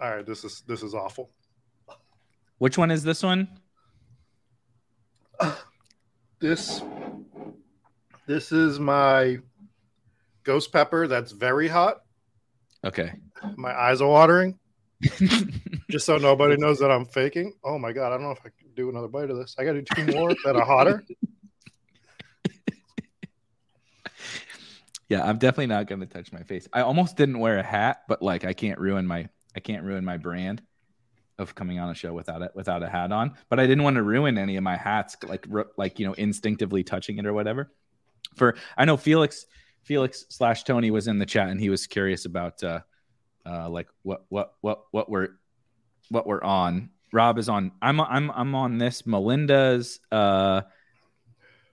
[0.00, 1.30] All right, this is this is awful.
[2.58, 3.48] Which one is this one?
[6.40, 6.82] This
[8.26, 9.38] this is my
[10.44, 12.02] ghost pepper that's very hot.
[12.84, 13.12] Okay.
[13.56, 14.56] My eyes are watering.
[15.90, 17.54] Just so nobody knows that I'm faking.
[17.64, 19.56] Oh my god, I don't know if I can do another bite of this.
[19.58, 21.04] I gotta do two more that are hotter.
[25.08, 26.68] Yeah, I'm definitely not going to touch my face.
[26.70, 30.04] I almost didn't wear a hat, but like I can't ruin my I can't ruin
[30.04, 30.62] my brand
[31.38, 33.34] of coming on a show without it without a hat on.
[33.48, 35.46] But I didn't want to ruin any of my hats, like
[35.76, 37.70] like you know instinctively touching it or whatever.
[38.36, 39.46] For I know Felix
[39.82, 42.80] Felix slash Tony was in the chat and he was curious about uh,
[43.46, 45.28] uh like what what what what we're
[46.10, 46.90] what we're on.
[47.12, 47.72] Rob is on.
[47.80, 50.62] I'm I'm I'm on this Melinda's uh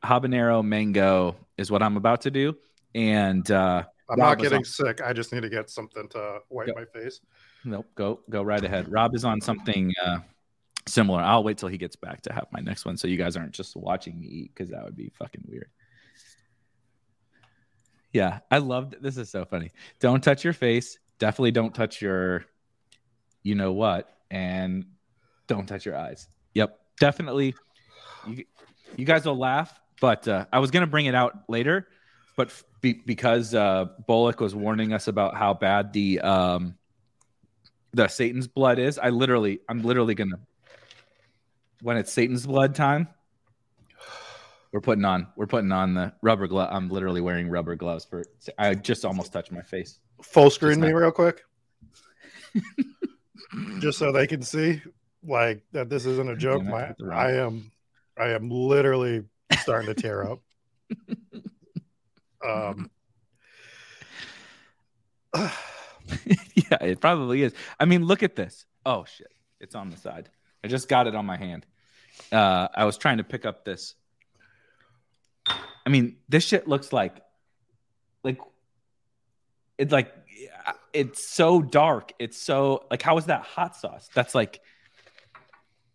[0.04, 2.56] habanero mango is what I'm about to do
[2.96, 4.64] and uh, I'm Rob not getting on...
[4.64, 5.02] sick.
[5.02, 6.74] I just need to get something to wipe go.
[6.74, 7.20] my face.
[7.66, 8.92] Nope, go go right ahead.
[8.92, 10.20] Rob is on something uh,
[10.88, 11.22] similar.
[11.22, 13.54] I'll wait till he gets back to have my next one, so you guys aren't
[13.54, 15.70] just watching me eat because that would be fucking weird.
[18.14, 18.96] Yeah, I loved.
[19.02, 19.72] This is so funny.
[20.00, 21.00] Don't touch your face.
[21.18, 22.46] Definitely don't touch your,
[23.44, 24.86] you know what, and
[25.48, 26.28] don't touch your eyes.
[26.54, 27.56] Yep, definitely.
[28.28, 28.46] You,
[28.96, 31.88] you guys will laugh, but uh, I was gonna bring it out later
[32.36, 32.52] but
[32.82, 36.76] be, because uh, Bullock was warning us about how bad the um,
[37.96, 40.40] the Satan's blood is, I literally, I'm literally gonna
[41.82, 43.08] when it's Satan's blood time.
[44.74, 46.70] We're putting on, we're putting on the rubber glove.
[46.72, 48.26] I'm literally wearing rubber gloves for.
[48.58, 50.00] I just almost touched my face.
[50.22, 51.44] Full screen me real quick,
[53.80, 54.82] just so they can see
[55.26, 55.90] like that.
[55.90, 56.64] This isn't a joke.
[56.66, 57.72] My, I am,
[58.18, 59.24] I am literally
[59.62, 60.42] starting to tear up.
[62.46, 62.92] Um,
[66.56, 67.54] yeah, it probably is.
[67.80, 68.66] I mean, look at this.
[68.86, 70.30] Oh shit, it's on the side.
[70.64, 71.66] I just got it on my hand.
[72.32, 73.96] Uh, I was trying to pick up this.
[75.48, 77.22] I mean, this shit looks like,
[78.24, 78.40] like,
[79.78, 80.12] it's like,
[80.94, 82.14] it's so dark.
[82.18, 84.10] It's so like, how is that hot sauce?
[84.16, 84.62] That's like,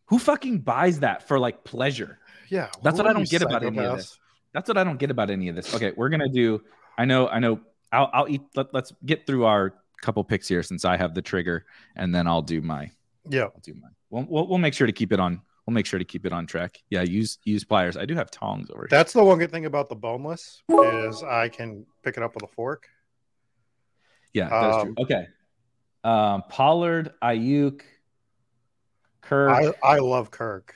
[0.07, 2.18] who fucking buys that for like pleasure?
[2.49, 4.18] Yeah, that's what I don't get about any of this.
[4.53, 5.75] That's what I don't get about any of this.
[5.75, 6.62] Okay, we're gonna do.
[6.99, 7.29] I know.
[7.29, 7.61] I know.
[7.92, 8.11] I'll.
[8.12, 8.42] I'll eat.
[8.57, 12.27] Let, let's get through our couple picks here since I have the trigger, and then
[12.27, 12.91] I'll do my.
[13.29, 13.45] Yeah.
[13.45, 13.95] I'll do mine.
[14.11, 15.41] We'll, we'll, we'll make sure to keep it on.
[15.67, 16.79] We'll make sure to keep it on track.
[16.91, 17.03] Yeah.
[17.03, 17.97] Use use pliers.
[17.97, 18.89] I do have tongs over here.
[18.91, 22.45] That's the one good thing about the boneless is I can pick it up with
[22.45, 22.89] a fork.
[24.33, 24.49] Yeah.
[24.49, 25.05] That's um, true.
[25.05, 25.27] Okay.
[26.03, 27.83] Um, Pollard, Aiyuk,
[29.21, 29.51] Kirk.
[29.51, 30.75] I, I love Kirk.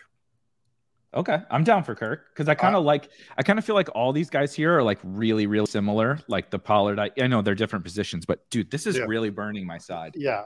[1.14, 3.10] Okay, I'm down for Kirk because I kind of uh, like.
[3.38, 6.18] I kind of feel like all these guys here are like really, really similar.
[6.26, 9.04] Like the Pollard, I, I know they're different positions, but dude, this is yeah.
[9.04, 10.14] really burning my side.
[10.16, 10.44] Yeah,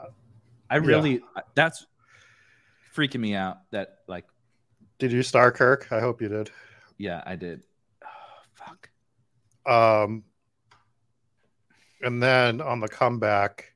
[0.69, 1.13] I really.
[1.13, 1.41] Yeah.
[1.55, 1.87] That's
[2.95, 3.57] freaking me out.
[3.71, 4.25] That like.
[4.99, 5.87] Did you star Kirk?
[5.91, 6.51] I hope you did.
[6.97, 7.63] Yeah, I did.
[8.03, 8.07] Oh,
[8.53, 8.89] fuck.
[9.65, 10.23] Um,
[12.01, 13.73] and then on the comeback,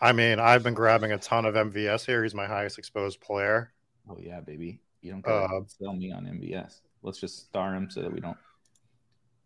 [0.00, 2.22] I mean, I've been grabbing a ton of MVS here.
[2.22, 3.72] He's my highest exposed player.
[4.08, 4.80] Oh yeah, baby.
[5.06, 6.80] You don't gotta uh, sell me on MVS.
[7.02, 8.36] Let's just star him so that we don't.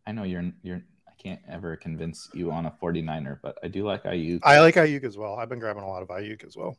[0.07, 0.83] I know you're you're.
[1.07, 4.41] I can't ever convince you on a 49er, but I do like Aiyuk.
[4.43, 5.35] I like Aiyuk as well.
[5.35, 6.79] I've been grabbing a lot of Aiyuk as well.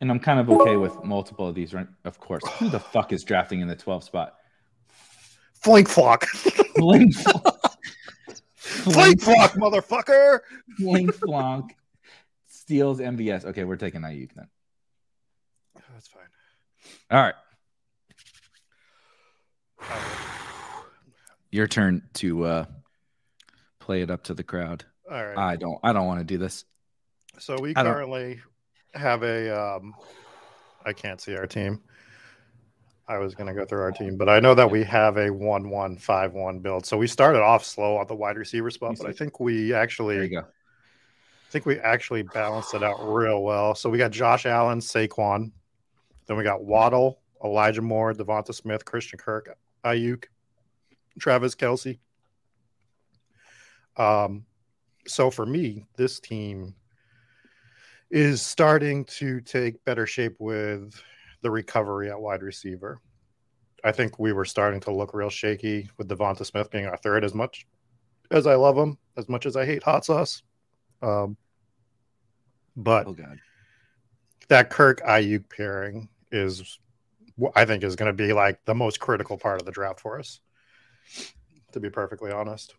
[0.00, 1.86] And I'm kind of okay with multiple of these, right?
[2.06, 2.42] Of course.
[2.58, 4.36] Who the fuck is drafting in the 12 spot?
[5.52, 6.24] Flink flock.
[6.26, 7.76] Flink flock.
[8.54, 10.40] Flink flock, motherfucker.
[10.78, 11.74] Flink flock
[12.46, 13.44] steals MVS.
[13.44, 14.48] Okay, we're taking Aiyuk then.
[15.92, 16.22] That's fine.
[17.10, 17.34] All right.
[21.50, 22.64] Your turn to uh,
[23.78, 24.84] play it up to the crowd.
[25.10, 25.38] All right.
[25.38, 25.78] I don't.
[25.82, 26.64] I don't want to do this.
[27.38, 28.40] So we currently
[28.94, 29.76] have a.
[29.76, 29.94] Um,
[30.84, 31.80] I can't see our team.
[33.08, 35.30] I was going to go through our team, but I know that we have a
[35.30, 36.84] one-one-five-one build.
[36.84, 40.16] So we started off slow on the wide receiver spot, but I think we actually.
[40.16, 40.40] There you go.
[40.40, 43.74] I think we actually balanced it out real well.
[43.74, 45.50] So we got Josh Allen, Saquon,
[46.26, 50.24] then we got Waddle, Elijah Moore, Devonta Smith, Christian Kirk, Aiyuk,
[51.18, 51.98] Travis Kelce.
[53.96, 54.44] Um,
[55.06, 56.74] so for me, this team
[58.10, 60.94] is starting to take better shape with
[61.42, 63.00] the recovery at wide receiver.
[63.84, 67.24] I think we were starting to look real shaky with Devonta Smith being our third
[67.24, 67.66] as much
[68.30, 70.42] as I love him, as much as I hate hot sauce.
[71.00, 71.36] Um,
[72.76, 73.16] but oh
[74.48, 76.78] that Kirk Aiyuk pairing is
[77.54, 80.18] I think is going to be like the most critical part of the draft for
[80.18, 80.40] us.
[81.72, 82.74] To be perfectly honest.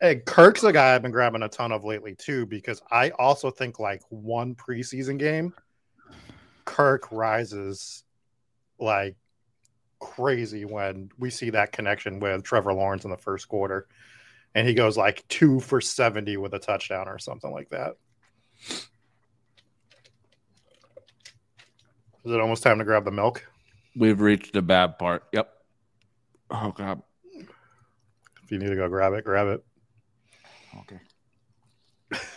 [0.00, 3.50] Hey, Kirk's a guy I've been grabbing a ton of lately too, because I also
[3.50, 5.54] think like one preseason game,
[6.64, 8.04] Kirk rises
[8.78, 9.16] like
[10.00, 13.86] crazy when we see that connection with Trevor Lawrence in the first quarter.
[14.54, 17.96] And he goes like two for 70 with a touchdown or something like that.
[22.24, 23.44] Is it almost time to grab the milk?
[23.96, 25.24] We've reached the bad part.
[25.32, 25.52] Yep.
[26.50, 27.02] Oh god.
[28.44, 29.64] If you need to go grab it, grab it.
[30.80, 31.00] Okay.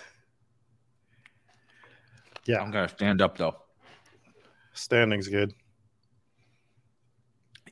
[2.48, 2.62] Yeah.
[2.62, 3.56] I'm gonna stand up though.
[4.74, 5.52] Standing's good.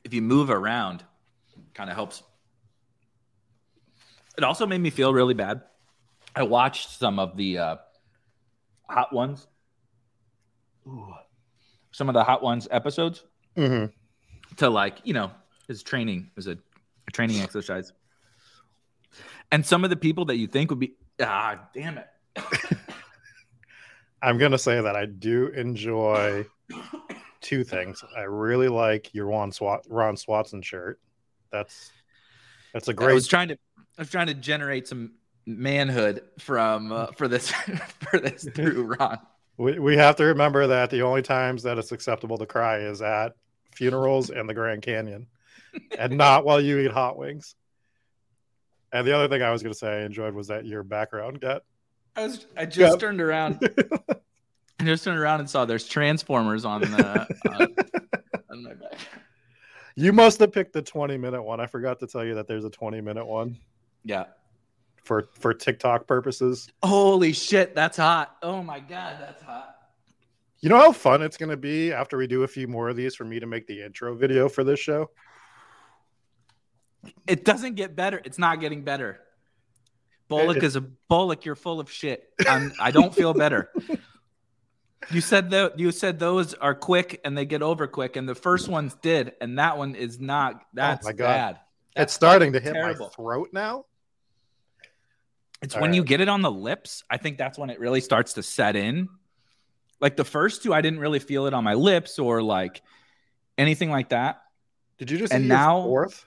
[0.02, 1.04] If you move around,
[1.74, 2.24] kind of helps.
[4.36, 5.62] It also made me feel really bad.
[6.34, 7.76] I watched some of the uh,
[8.88, 9.46] hot ones.
[10.88, 11.14] Ooh.
[11.94, 13.24] Some of the hot ones episodes
[13.56, 13.86] hmm
[14.56, 15.30] to like you know
[15.68, 17.92] his training is a, a training exercise
[19.50, 22.06] and some of the people that you think would be ah damn it
[24.22, 26.46] I'm gonna say that I do enjoy
[27.42, 28.02] two things.
[28.16, 30.98] I really like your Ron, Swat- Ron Swatson shirt.
[31.52, 31.92] That's
[32.72, 33.10] that's a great.
[33.10, 33.58] I was trying to
[33.98, 35.12] i was trying to generate some
[35.46, 37.50] manhood from uh, for this
[38.10, 39.18] for this through ron
[39.56, 43.00] we, we have to remember that the only times that it's acceptable to cry is
[43.02, 43.34] at
[43.72, 45.26] funerals and the Grand Canyon,
[45.98, 47.54] and not while you eat hot wings.
[48.92, 51.62] And the other thing I was gonna say I enjoyed was that your background get.
[52.16, 53.58] i was i just turned around
[54.80, 57.66] i just turned around and saw there's transformers on the uh,
[58.50, 58.98] on my back
[59.96, 61.60] You must have picked the 20 minute one.
[61.60, 63.56] I forgot to tell you that there's a 20 minute one
[64.04, 64.24] yeah
[65.04, 66.68] for for TikTok purposes.
[66.82, 69.76] holy shit that's hot oh my god that's hot
[70.60, 72.96] You know how fun it's going to be after we do a few more of
[72.96, 75.10] these for me to make the intro video for this show?
[77.26, 78.20] It doesn't get better.
[78.24, 79.20] It's not getting better.
[80.28, 81.44] Bullock is a Bullock.
[81.44, 82.30] You're full of shit.
[82.48, 83.70] I'm, I don't feel better.
[85.10, 88.34] You said that you said those are quick and they get over quick, and the
[88.34, 90.54] first ones did, and that one is not.
[90.54, 91.26] Oh that's Oh my God.
[91.26, 91.60] bad.
[91.94, 93.08] That's it's starting to hit terrible.
[93.08, 93.84] my throat now.
[95.64, 97.04] It's All when you get it on the lips.
[97.08, 99.08] I think that's when it really starts to set in.
[99.98, 102.82] Like the first two, I didn't really feel it on my lips or like
[103.56, 104.42] anything like that.
[104.98, 106.26] Did you just And now- fourth?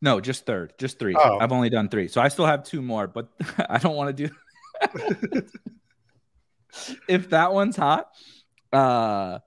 [0.00, 1.14] No, just third, just three.
[1.16, 1.38] Oh.
[1.38, 3.28] I've only done three, so I still have two more, but
[3.68, 4.34] I don't want to do.
[7.08, 8.08] if that one's hot,
[8.72, 9.40] uh,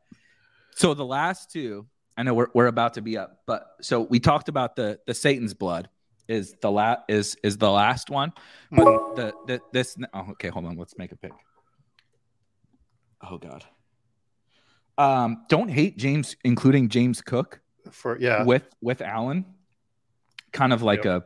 [0.76, 4.20] so the last two, I know we're we're about to be up, but so we
[4.20, 5.88] talked about the the Satan's blood
[6.32, 8.32] is the last is is the last one,
[8.72, 11.34] but the the this oh okay hold on let's make a pick.
[13.22, 13.66] Oh God.
[14.98, 17.62] Um, don't hate James, including James Cook
[17.92, 19.46] For yeah, with with Allen,
[20.52, 21.24] kind of like a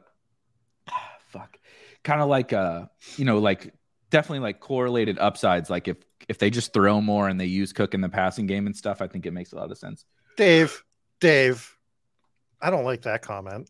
[1.29, 1.57] fuck,
[2.03, 3.73] kind of like a you know like
[4.09, 5.69] definitely like correlated upsides.
[5.69, 5.97] Like if
[6.27, 9.01] if they just throw more and they use Cook in the passing game and stuff,
[9.01, 10.05] I think it makes a lot of sense.
[10.37, 10.83] Dave,
[11.19, 11.75] Dave,
[12.61, 13.69] I don't like that comment.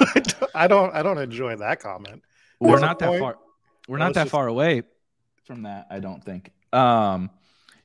[0.54, 2.22] I don't I don't enjoy that comment.
[2.60, 3.38] We're not that point- far.
[3.88, 4.82] We're not that just- far away
[5.44, 5.86] from that.
[5.90, 6.50] I don't think.
[6.72, 7.30] Um,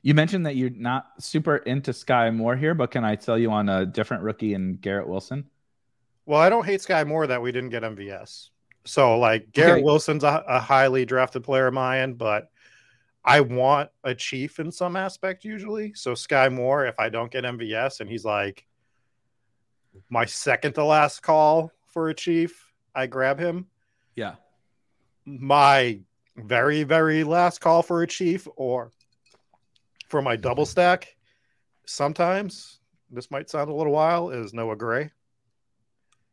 [0.02, 3.52] you mentioned that you're not super into Skyy Moore here, but can I tell you
[3.52, 5.48] on a different rookie and Garrett Wilson?
[6.26, 8.48] Well, I don't hate Skyy Moore that we didn't get MVS.
[8.84, 9.82] So like Garrett Okay.
[9.84, 12.50] Wilson's a, a highly drafted player of mine, but
[13.24, 15.94] I want a chief in some aspect usually.
[15.94, 18.66] So Skyy Moore, if I don't get MVS and he's like
[20.10, 23.66] my second to last call for a chief, I grab him.
[24.16, 24.34] Yeah.
[25.24, 26.00] My
[26.36, 28.90] very, very last call for a chief or
[30.08, 31.16] for my double stack,
[31.86, 32.80] sometimes
[33.10, 35.10] this might sound a little while, is Noah Gray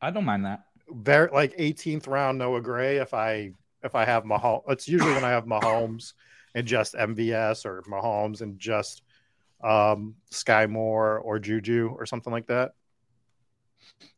[0.02, 0.64] I don't mind that.
[0.90, 3.52] very like 18th round Noah Gray if I
[3.84, 4.64] if I have Mahomes.
[4.70, 6.14] It's usually when I have Mahomes
[6.56, 9.04] and just MVS or Mahomes and just
[9.64, 12.72] um Skyy Moore or Juju or something like that.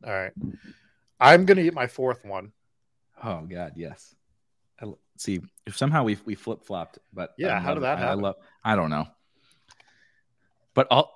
[0.06, 0.32] All right.
[1.22, 2.52] I'm gonna eat my fourth one.
[3.24, 4.16] Oh God, yes.
[4.82, 8.14] I, see, if somehow we we flip flopped, but Yeah, how did that I, I
[8.16, 8.36] love.
[8.64, 9.08] I don't know.
[10.74, 11.12] But I'll.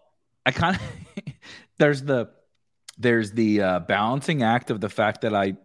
[0.45, 1.33] I kind of.
[1.79, 2.29] there's the,
[2.99, 5.57] there's the uh, balancing act of the fact that I.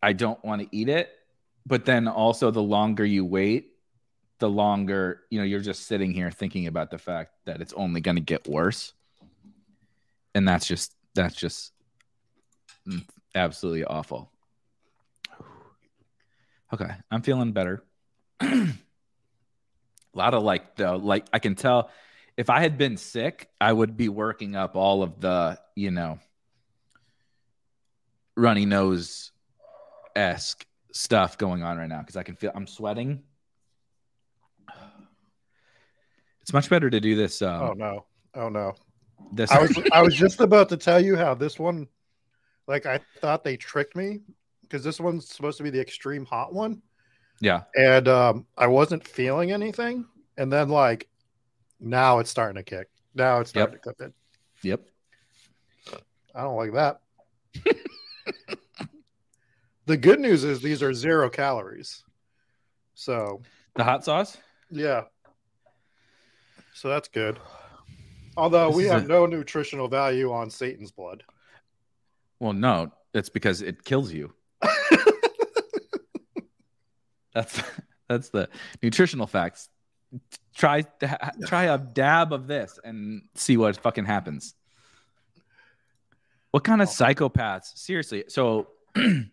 [0.00, 1.10] I don't want to eat it,
[1.66, 3.72] but then also the longer you wait,
[4.38, 8.00] the longer you know you're just sitting here thinking about the fact that it's only
[8.00, 8.92] going to get worse,
[10.36, 11.72] and that's just that's just
[13.34, 14.30] absolutely awful.
[16.72, 17.82] Okay, I'm feeling better.
[18.40, 18.68] a
[20.14, 21.90] lot of like the like I can tell
[22.38, 26.20] if I had been sick, I would be working up all of the, you know,
[28.36, 29.32] runny nose
[30.14, 33.24] esque stuff going on right now because I can feel I'm sweating.
[36.42, 37.42] It's much better to do this.
[37.42, 38.04] Um, Oh no.
[38.34, 38.74] Oh no.
[39.32, 41.88] This I was I was just about to tell you how this one
[42.68, 44.20] like I thought they tricked me
[44.62, 46.80] because this one's supposed to be the extreme hot one.
[47.40, 47.62] yeah.
[47.74, 50.04] And um I wasn't feeling anything.
[50.36, 51.08] And then like
[51.80, 52.88] now it's starting to kick.
[53.14, 54.12] Now it's starting to clip in.
[54.62, 54.82] Yep.
[56.34, 57.00] I don't like that.
[59.86, 62.04] the good news is these are zero calories.
[62.94, 63.42] So
[63.74, 64.36] The hot sauce.
[64.70, 65.02] yeah.
[66.74, 67.40] So that's good.
[68.36, 71.24] Although This we have a- no nutritional value on Satan's blood.
[72.40, 74.32] Well, no, it's because it kills you.
[77.34, 77.62] That's
[78.08, 78.48] that's the
[78.82, 79.68] nutritional facts.
[80.56, 80.82] Try
[81.46, 84.54] try a dab of this and see what fucking happens.
[86.50, 87.76] What kind of psychopaths?
[87.76, 88.24] Seriously.
[88.28, 89.28] So I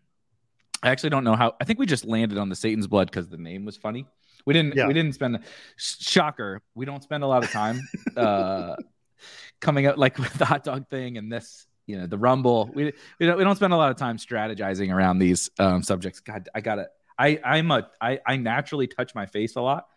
[0.84, 1.56] actually don't know how.
[1.60, 4.06] I think we just landed on the Satan's blood because the name was funny.
[4.46, 4.76] We didn't.
[4.76, 4.88] Yeah.
[4.88, 5.40] We didn't spend.
[5.78, 6.62] Shocker.
[6.76, 7.82] We don't spend a lot of time
[8.16, 8.76] uh,
[9.62, 11.66] coming up like with the hot dog thing and this.
[11.88, 12.70] You know the rumble.
[12.74, 16.20] We we don't, we don't spend a lot of time strategizing around these um, subjects.
[16.20, 16.88] God, I gotta.
[17.18, 19.88] I I'm a I I naturally touch my face a lot,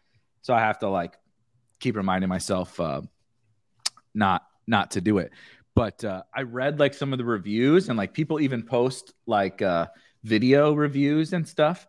[0.43, 1.17] so I have to like
[1.81, 3.03] keep reminding myself uh,
[4.15, 5.33] not not to do it.
[5.75, 9.63] But uh, I read like some of the reviews and like people even post like
[9.63, 9.87] uh,
[10.25, 11.87] video reviews and stuff,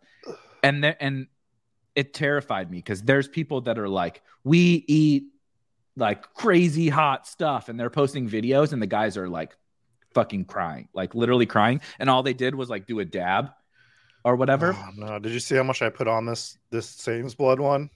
[0.62, 1.26] and there and
[1.94, 5.24] it terrified me because there's people that are like we eat
[5.96, 9.56] like crazy hot stuff and they're posting videos and the guys are like
[10.14, 13.50] fucking crying like literally crying and all they did was like do a dab
[14.24, 17.34] or whatever Oh, no, did you see how much I put on this this Satan's
[17.34, 17.90] blood one?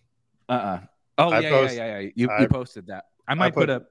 [0.49, 0.81] Uh-uh.
[1.19, 2.11] Oh I yeah, post- yeah, yeah, yeah.
[2.15, 3.05] You, I- you posted that.
[3.27, 3.87] I might put, put- a.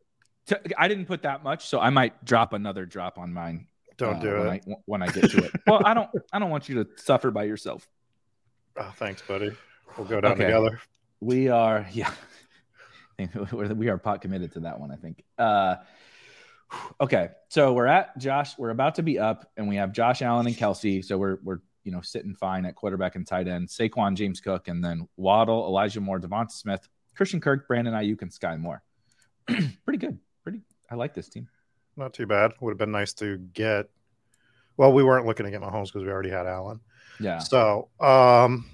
[0.46, 3.68] T- I didn't put that much, so I might drop another drop on mine.
[3.98, 4.64] Don't uh, do when it.
[4.68, 5.52] I, when I get to it.
[5.66, 6.10] well, I don't.
[6.34, 7.88] I don't want you to suffer by yourself.
[8.76, 9.52] Oh, thanks, buddy.
[9.98, 10.46] We'll go down Okay.
[10.46, 10.80] together.
[11.20, 11.86] We are.
[11.92, 12.12] Yeah.
[13.44, 14.92] We are pot committed to that one.
[14.92, 15.24] I think.
[15.38, 15.76] Uh,
[17.02, 18.58] okay, so we're at Josh.
[18.58, 21.04] We're about to be up, and we have Josh Allen and Kelce.
[21.04, 23.68] So we're we're you know sitting fine at quarterback and tight end.
[23.68, 28.32] Saquon, James Cook, and then Waddle, Elijah Moore, Devonta Smith, Christian Kirk, Brandon Aiyuk, and
[28.32, 28.84] Skyy Moore.
[29.48, 30.18] Pretty good.
[30.44, 30.62] Pretty.
[30.90, 31.48] I like this team.
[31.96, 32.54] Not too bad.
[32.60, 33.90] Would have been nice to get.
[34.78, 36.80] Well, we weren't looking to get Mahomes because we already had Allen.
[37.20, 37.38] Yeah.
[37.38, 38.66] So, um,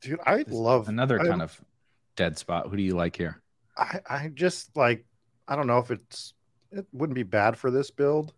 [0.00, 1.60] dude, I love another I- kind of
[2.16, 2.68] dead spot.
[2.68, 3.40] Who do you like here?
[3.76, 5.04] I, I just like
[5.48, 6.34] I don't know if it's
[6.70, 8.32] it wouldn't be bad for this build,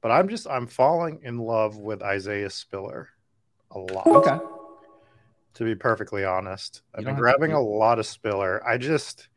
[0.00, 3.08] but I'm just I'm falling in love with Isaiah Spiller
[3.70, 4.06] a lot.
[5.54, 8.66] To be perfectly honest, I've been don't have to grabbing a lot of Spiller.
[8.66, 9.28] I just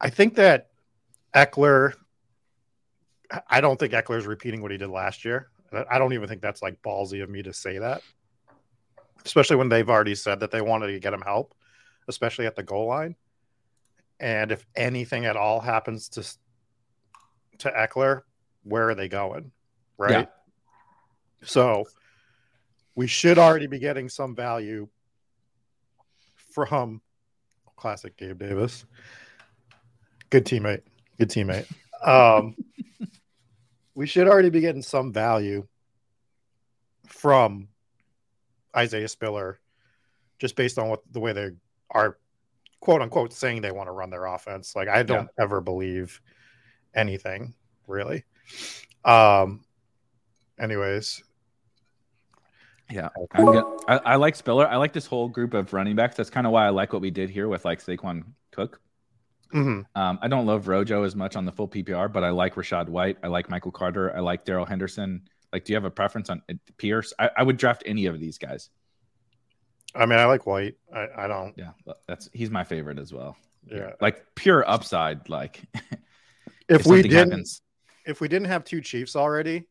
[0.00, 0.68] I think that
[1.34, 1.94] Ekeler
[3.48, 5.50] I don't think Ekeler's repeating what he did last year.
[5.72, 8.02] I don't even think that's like ballsy of me to say that.
[9.24, 11.54] Especially when they've already said that they wanted to get him help,
[12.08, 13.14] especially at the goal line.
[14.20, 16.22] And if anything at all happens to
[17.58, 18.22] to Ekeler,
[18.62, 19.50] where are they going?
[19.98, 20.10] Right.
[20.10, 20.26] Yeah.
[21.42, 21.86] So
[22.94, 24.88] we should already be getting some value
[26.54, 27.00] from
[27.76, 28.84] classic Gabe Davis.
[30.28, 30.82] Good teammate.
[31.18, 31.66] Good teammate.
[32.04, 32.56] Um,
[33.94, 35.66] we should already be getting some value
[37.06, 37.68] from
[38.76, 39.60] Isaiah Spiller
[40.38, 41.50] just based on what the way they
[41.90, 42.18] are
[42.80, 44.74] quote unquote saying they want to run their offense.
[44.74, 46.20] Like I don't ever believe
[46.94, 47.54] anything
[47.86, 48.24] really.
[49.04, 49.64] Um
[50.58, 51.22] anyways,
[52.90, 54.66] Yeah, gonna, I, I like Spiller.
[54.66, 56.16] I like this whole group of running backs.
[56.16, 58.80] That's kind of why I like what we did here with like Saquon Cook.
[59.54, 59.84] mhm.
[59.94, 62.88] Um, I don't love Rojo as much on the full PPR, but I like Rachaad
[62.88, 63.18] White.
[63.22, 64.14] I like Michael Carter.
[64.16, 65.22] I like Darrell Henderson.
[65.52, 67.12] Like, do you have a preference on uh, Pierce?
[67.18, 68.70] I, I would draft any of these guys.
[69.94, 70.76] I mean I like White.
[70.94, 71.70] I, I don't Yeah,
[72.06, 73.36] that's he's my favorite as well.
[73.70, 73.92] yeah.
[74.00, 75.28] like pure upside.
[75.28, 75.62] Like,
[76.68, 77.62] If, we didn't happens-
[78.06, 79.64] if we didn't have two Chiefs already,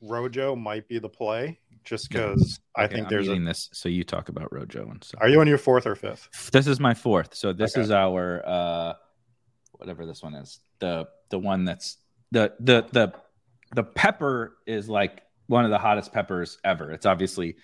[0.00, 2.28] Rojo might be the play just Yeah.
[2.30, 3.68] because I Okay, think I'm there's a this.
[3.72, 5.18] So you talk about Rojo and so.
[5.20, 6.28] are you on your fourth or fifth?
[6.52, 7.34] This is my fourth.
[7.34, 7.82] So this Okay.
[7.82, 8.94] is our uh
[9.72, 10.60] whatever this one is.
[10.78, 11.98] The the one that's
[12.32, 13.12] the the the
[13.74, 16.90] the pepper is like one of the hottest peppers ever.
[16.92, 17.56] It's obviously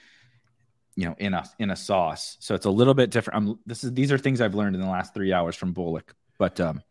[0.96, 2.36] you know in a in a sauce.
[2.40, 3.36] So it's a little bit different.
[3.36, 6.14] I'm this is these are things I've learned in the last 3 hours from Bullock.
[6.38, 6.82] But um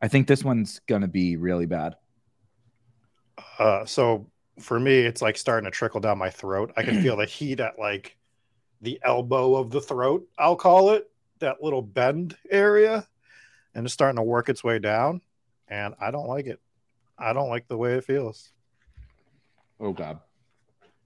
[0.00, 1.96] I think this one's going to be really bad.
[3.58, 4.30] Uh, so
[4.60, 6.72] for me, it's like starting to trickle down my throat.
[6.76, 8.16] I can feel the heat at like
[8.80, 13.06] the elbow of the throat, I'll call it that little bend area,
[13.74, 15.20] and it's starting to work its way down.
[15.68, 16.60] And I don't like it.
[17.18, 18.50] I don't like the way it feels.
[19.80, 20.20] Oh God.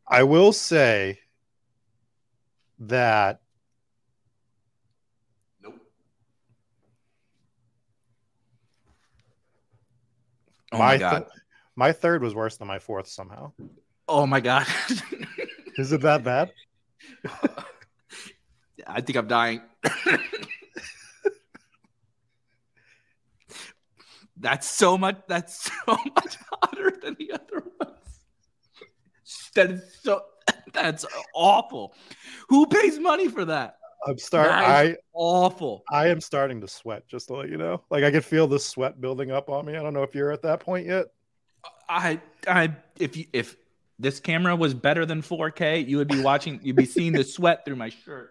[0.06, 1.18] I will say
[2.88, 3.40] that
[5.62, 5.74] Nope.
[10.72, 11.18] Oh my my God.
[11.18, 11.28] th-
[11.76, 13.52] my third was worse than my fourth somehow.
[14.08, 14.66] oh my God.
[15.78, 16.52] Is it that bad?
[18.86, 19.62] I think I'm dying.
[24.36, 25.18] that's so much.
[25.28, 28.20] That's so much hotter than the other ones.
[29.54, 30.22] That is so.
[30.72, 31.04] That's
[31.34, 31.94] awful.
[32.48, 33.76] Who pays money for that?
[34.06, 34.48] I'm start.
[34.48, 34.90] Nice.
[34.90, 35.84] I Awful.
[35.90, 37.06] I am starting to sweat.
[37.08, 39.76] Just to let you know, like I can feel the sweat building up on me.
[39.76, 41.06] I don't know if you're at that point yet.
[41.88, 43.56] I, I, if you, if
[43.98, 46.58] this camera was better than 4K, you would be watching.
[46.62, 48.30] You'd be seeing the sweat through my shirt.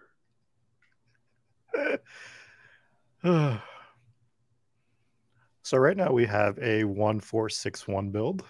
[5.62, 8.44] so right now we have a one four six one build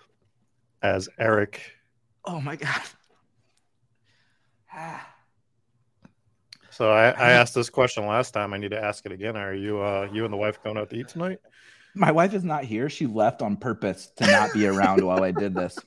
[0.82, 1.60] as Eric.
[2.24, 2.82] Oh my god.
[4.74, 5.08] Ah.
[6.70, 8.54] So I, I asked this question last time.
[8.54, 9.36] I need to ask it again.
[9.36, 11.38] Are you uh you and the wife going out to eat tonight?
[11.94, 12.88] My wife is not here.
[12.88, 15.78] She left on purpose to not be around while I did this.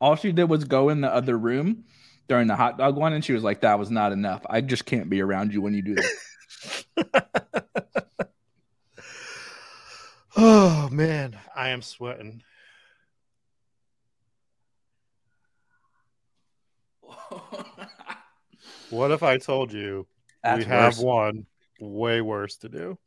[0.00, 1.84] All she did was go in the other room
[2.28, 4.42] during the hot dog one, and she was like, "That was not enough.
[4.48, 7.26] I just can't be around you when you do that."
[10.38, 12.42] Oh man, I am sweating.
[18.90, 20.06] What if I told you
[20.42, 21.04] That's we have worse.
[21.04, 21.46] one
[21.80, 22.98] way worse to do?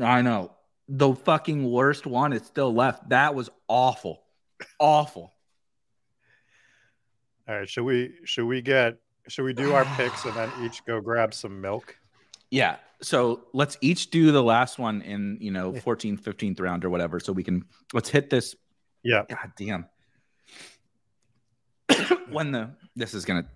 [0.00, 0.52] I know.
[0.88, 3.08] The fucking worst one is still left.
[3.10, 4.22] That was awful.
[4.78, 5.32] Awful.
[7.48, 8.96] All right, should we should we get
[9.28, 11.96] should we do our picks and then each go grab some milk?
[12.50, 12.76] Yeah.
[13.00, 17.20] So let's each do the last one in, you know, 14th, 15th round or whatever.
[17.20, 18.56] So we can let's hit this.
[19.02, 19.22] Yeah.
[19.28, 19.86] God damn.
[22.30, 23.46] when the this is gonna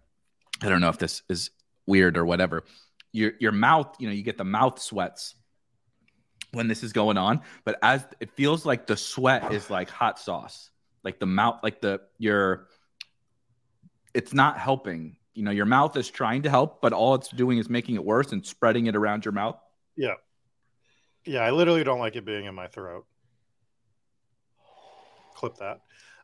[0.62, 1.50] I don't know if this is
[1.86, 2.64] weird or whatever.
[3.12, 5.34] Your your mouth, you know, you get the mouth sweats
[6.52, 10.18] when this is going on, but as it feels like the sweat is like hot
[10.18, 10.70] sauce.
[11.04, 12.68] Like the mouth, like the your
[14.14, 15.16] it's not helping.
[15.34, 18.04] You know, your mouth is trying to help, but all it's doing is making it
[18.04, 19.56] worse and spreading it around your mouth.
[19.96, 20.14] Yeah.
[21.24, 23.06] Yeah, I literally don't like it being in my throat.
[25.34, 25.80] Clip that.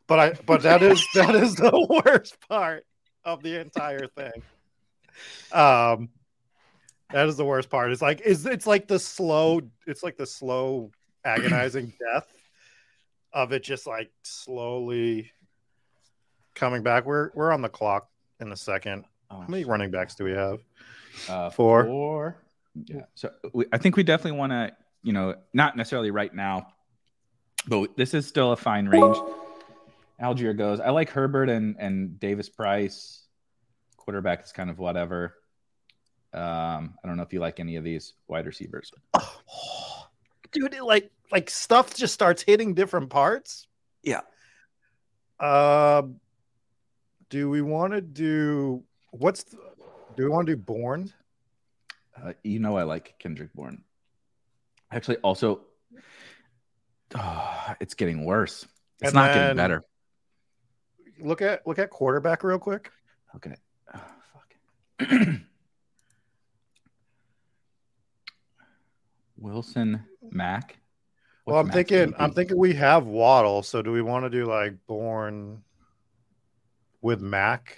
[0.09, 2.85] But I but that is that is the worst part
[3.23, 4.41] of the entire thing.
[5.53, 6.09] Um
[7.11, 7.91] that is the worst part.
[7.91, 10.91] It's like is it's like the slow it's like the slow
[11.23, 12.27] agonizing death
[13.31, 15.31] of it just like slowly
[16.55, 17.05] coming back.
[17.05, 19.05] We're we're on the clock in a second.
[19.29, 20.59] Oh, How many running backs do we have?
[21.29, 21.85] Uh, Four.
[21.85, 22.37] Four.
[22.85, 23.01] Yeah.
[23.13, 24.71] So we, I think we definitely want to,
[25.03, 26.73] you know, not necessarily right now,
[27.67, 29.17] but this is still a fine range.
[30.21, 30.79] Allgeier goes.
[30.79, 33.23] I like Herbert and and Davis Price.
[33.97, 35.35] Quarterback is kind of whatever.
[36.33, 38.91] Um, I don't know if you like any of these wide receivers.
[40.51, 43.67] dude it like like stuff just starts hitting different parts
[44.01, 44.21] Yeah.
[45.39, 46.19] um
[47.29, 49.57] do we want to do what's the,
[50.17, 51.13] do we want to do Bourne
[52.19, 53.83] Uh, you know, I like Kendrick Bourne.
[54.91, 55.61] Actually, also,
[57.15, 58.65] oh, it's getting worse.
[59.01, 59.83] It's And not then- getting better.
[61.21, 62.91] Look at look at quarterback real quick
[63.35, 63.55] Okay.
[63.93, 64.01] Oh,
[64.33, 65.09] fuck.
[69.37, 70.77] Wilson Mac.
[71.45, 74.73] well i'm thinking i'm thinking we have waddle so do we want to do like
[74.87, 75.63] Bourne
[77.01, 77.77] with mac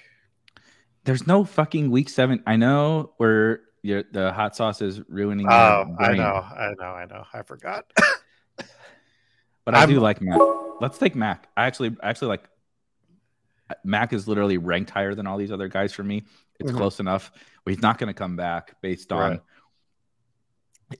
[1.03, 2.43] there's no fucking week seven.
[2.45, 5.47] I know where your the hot sauce is ruining.
[5.49, 7.85] oh i know i know i know i forgot
[9.65, 10.39] but I I'm- do like Mac.
[10.79, 11.47] Let's take Mac.
[11.55, 12.43] I actually I actually like
[13.83, 16.23] Mac is literally ranked higher than all these other guys for me.
[16.59, 16.77] It's Mhm.
[16.77, 17.31] close enough.
[17.65, 19.41] He's not going to come back based on Right.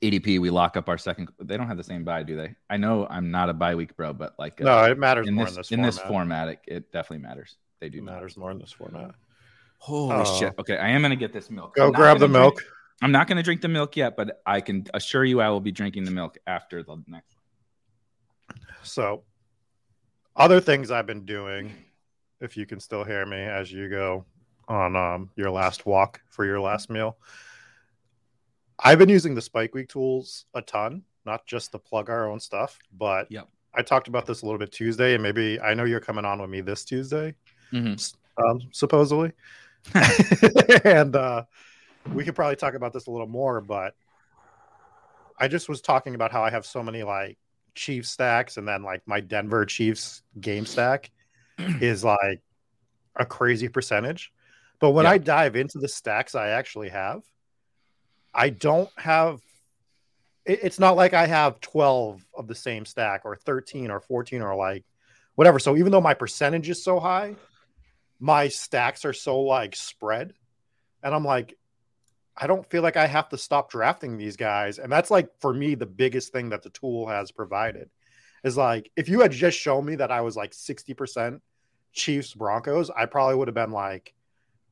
[0.01, 0.39] ADP.
[0.39, 1.29] We lock up our second.
[1.39, 2.55] They don't have the same buy, do they?
[2.69, 5.33] I know I'm not a bye week bro, but like uh, no it matters in
[5.35, 5.93] more this, in this in format.
[5.93, 7.57] this format, it, it definitely matters.
[7.81, 9.15] They do it matters more in this format
[9.79, 10.39] Holy Oh.
[10.39, 10.53] shit!
[10.59, 11.75] Okay, I am gonna get this milk.
[11.75, 12.63] go grab the drink- milk
[13.01, 15.71] I'm not gonna drink the milk yet, but I can assure you I will be
[15.71, 17.35] drinking the milk after the next.
[18.47, 18.59] One.
[18.83, 19.23] So,
[20.35, 21.73] other things I've been doing,
[22.41, 24.25] if you can still hear me as you go
[24.67, 27.17] on um, your last walk for your last meal,
[28.79, 32.39] I've been using the Spike Week tools a ton, not just to plug our own
[32.39, 33.47] stuff, but Yep.
[33.73, 36.41] I talked about this a little bit Tuesday, and maybe I know you're coming on
[36.41, 37.35] with me this Tuesday,
[37.71, 38.13] Mhm.
[38.37, 39.31] um, supposedly,
[40.83, 41.45] and uh,
[42.13, 43.95] we could probably talk about this a little more, but
[45.39, 47.37] I just was talking about how I have so many like
[47.75, 51.09] Chiefs stacks and then like my Denver Chiefs game stack
[51.81, 52.41] is like
[53.15, 54.31] a crazy percentage.
[54.79, 55.11] But when Yeah.
[55.11, 57.21] I dive into the stacks I actually have,
[58.33, 59.41] I don't have
[60.45, 64.41] it- it's not like I have 12 of the same stack or 13 or 14
[64.41, 64.83] or like
[65.35, 65.59] whatever.
[65.59, 67.35] So even though my percentage is so high,
[68.19, 70.33] my stacks are so like spread.
[71.03, 71.57] And I'm like,
[72.35, 74.79] I don't feel like I have to stop drafting these guys.
[74.79, 77.91] And that's like for me the biggest thing that the tool has provided
[78.43, 81.39] is like if you had just shown me that I was like 60%
[81.93, 84.13] Chiefs Broncos, I probably would have been like,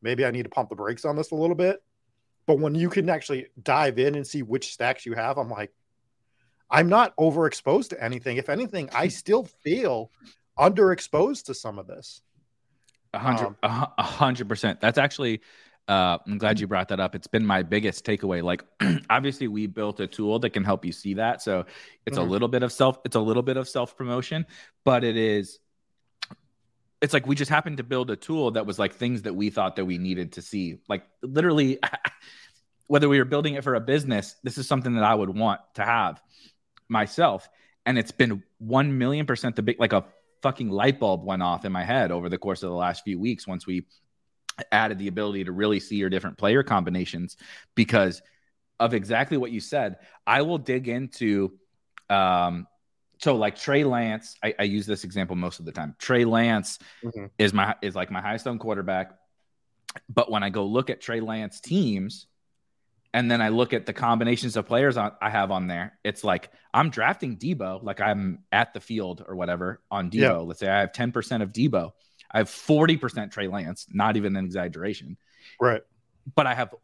[0.01, 1.81] maybe I need to pump the brakes on this a little bit.
[2.45, 5.71] But when you can actually dive in and see which stacks you have, I'm like,
[6.71, 8.37] I'm not overexposed to anything.
[8.37, 10.11] If anything, I still feel
[10.57, 12.21] underexposed to some of this.
[13.13, 14.79] A hundred, Um, a hundred percent.
[14.81, 15.41] That's actually.
[15.87, 17.15] Uh, I'm glad you brought that up.
[17.15, 18.43] It's been my biggest takeaway.
[18.43, 18.63] Like,
[19.09, 21.41] obviously, we built a tool that can help you see that.
[21.41, 21.65] So
[22.05, 22.21] it's Mhm.
[22.21, 22.99] a little bit of self.
[23.05, 24.45] It's a little bit of self promotion,
[24.85, 25.57] but it is.
[27.01, 29.49] It's like we just happened to build a tool that was like things that we
[29.49, 30.79] thought that we needed to see.
[30.89, 31.79] Like literally,
[32.87, 35.61] whether we were building it for a business, this is something that I would want
[35.75, 36.21] to have
[36.89, 37.47] myself.
[37.85, 40.05] And it's been one million percent the big like a
[40.41, 43.19] fucking light bulb went off in my head over the course of the last few
[43.19, 43.85] weeks once we
[44.71, 47.37] added the ability to really see your different player combinations
[47.75, 48.21] because
[48.79, 49.97] of exactly what you said.
[50.25, 51.53] I will dig into
[52.09, 52.67] um
[53.19, 55.95] so like Trey Lance, I, I use this example most of the time.
[55.99, 57.29] Trey Lance Mhm.
[57.37, 59.11] is my is like my highest owned quarterback.
[60.07, 62.27] But when I go look at Trey Lance teams,
[63.13, 66.23] and then I look at the combinations of players on, I have on there, it's
[66.23, 70.19] like I'm drafting Deebo, like I'm at the field or whatever on Deebo.
[70.21, 70.37] Yeah.
[70.37, 71.91] Let's say I have 10% of Deebo.
[72.31, 75.17] I have 40% Trey Lance, not even an exaggeration.
[75.59, 75.81] Right.
[76.35, 76.75] But I have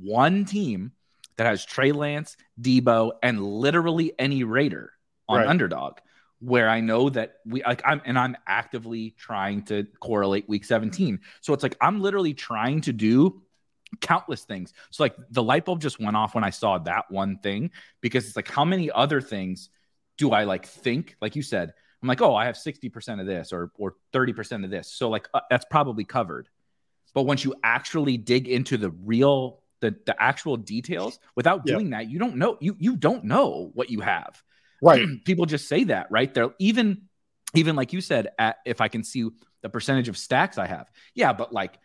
[0.00, 0.90] one team
[1.36, 4.92] that has Trey Lance, Deebo, and literally any Raider
[5.28, 5.48] on Right.
[5.48, 5.98] underdog,
[6.40, 11.20] where I know that we like I'm and I'm actively trying to correlate week 17.
[11.40, 13.42] So it's like I'm literally trying to do
[14.00, 14.72] countless things.
[14.90, 17.70] So like the light bulb just went off when I saw that one thing
[18.00, 19.70] because it's like how many other things
[20.16, 21.72] do I like think like you said
[22.02, 24.92] I'm like oh I have 60% of this or or 30% of this.
[24.92, 26.48] So like uh, that's probably covered.
[27.14, 32.10] But once you actually dig into the real the the actual details without doing that
[32.10, 34.42] you don't know you you don't know what you have.
[34.82, 35.06] Right.
[35.24, 36.32] People just say that, right?
[36.32, 37.02] They're even
[37.54, 39.28] even like you said at, if I can see
[39.62, 40.90] the percentage of stacks I have.
[41.14, 41.78] Yeah, but like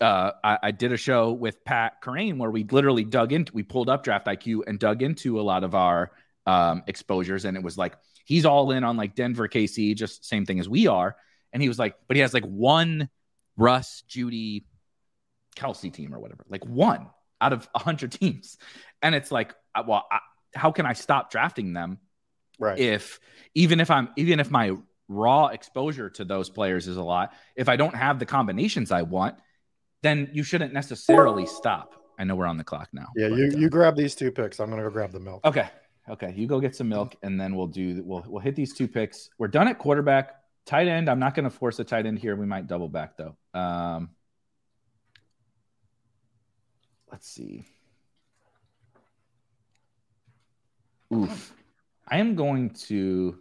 [0.00, 3.62] uh, I, I did a show with Pat Kerrane where we literally dug into, we
[3.62, 6.12] pulled up Draft IQ and dug into a lot of our
[6.46, 10.46] um, exposures, and it was like he's all in on like Denver, KC, just same
[10.46, 11.16] thing as we are,
[11.52, 13.08] and he was like, but he has like one
[13.56, 14.64] Russ, Jeudy,
[15.56, 17.08] Kelce team or whatever, like one
[17.40, 18.56] out of a hundred teams,
[19.02, 20.20] and it's like, uh, well, I,
[20.54, 21.98] how can I stop drafting them
[22.58, 22.78] Right.
[22.78, 23.20] if
[23.54, 24.72] even if I'm even if my
[25.08, 29.02] raw exposure to those players is a lot, if I don't have the combinations I
[29.02, 29.36] want,
[30.02, 31.94] then you shouldn't necessarily stop.
[32.18, 33.06] I know we're on the clock now.
[33.16, 34.58] yeah, but, you uh, you grab these two picks.
[34.60, 35.44] I'm gonna go grab the milk.
[35.44, 35.68] okay.
[36.10, 38.88] Okay, you go get some milk, and then we'll do we'll we'll hit these two
[38.88, 39.28] picks.
[39.38, 41.08] We're done at quarterback, tight end.
[41.08, 42.34] I'm not going to force a tight end here.
[42.34, 43.36] We might double back though.
[43.52, 44.10] Um,
[47.10, 47.64] let's see.
[51.12, 51.52] Oof.
[52.10, 53.38] I am going to.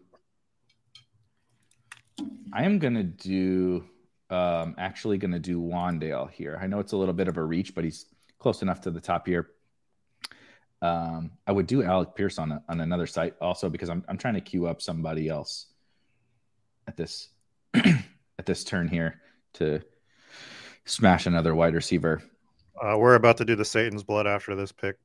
[2.54, 3.86] I am going to do.
[4.30, 6.60] Um, actually, going to do Wan'Dale here.
[6.62, 8.08] I know it's a little bit of a reach, but he's
[8.40, 9.50] close enough to the top here.
[10.82, 14.18] Um, I would do Alec Pierce on a, on another site also because I'm I'm
[14.18, 15.68] trying to queue up somebody else
[16.88, 17.30] at this
[17.74, 19.22] at this turn here
[19.54, 19.82] to
[20.86, 22.22] smash another wide receiver.
[22.80, 24.98] Uh, we're about to do the Satan's blood after this pick,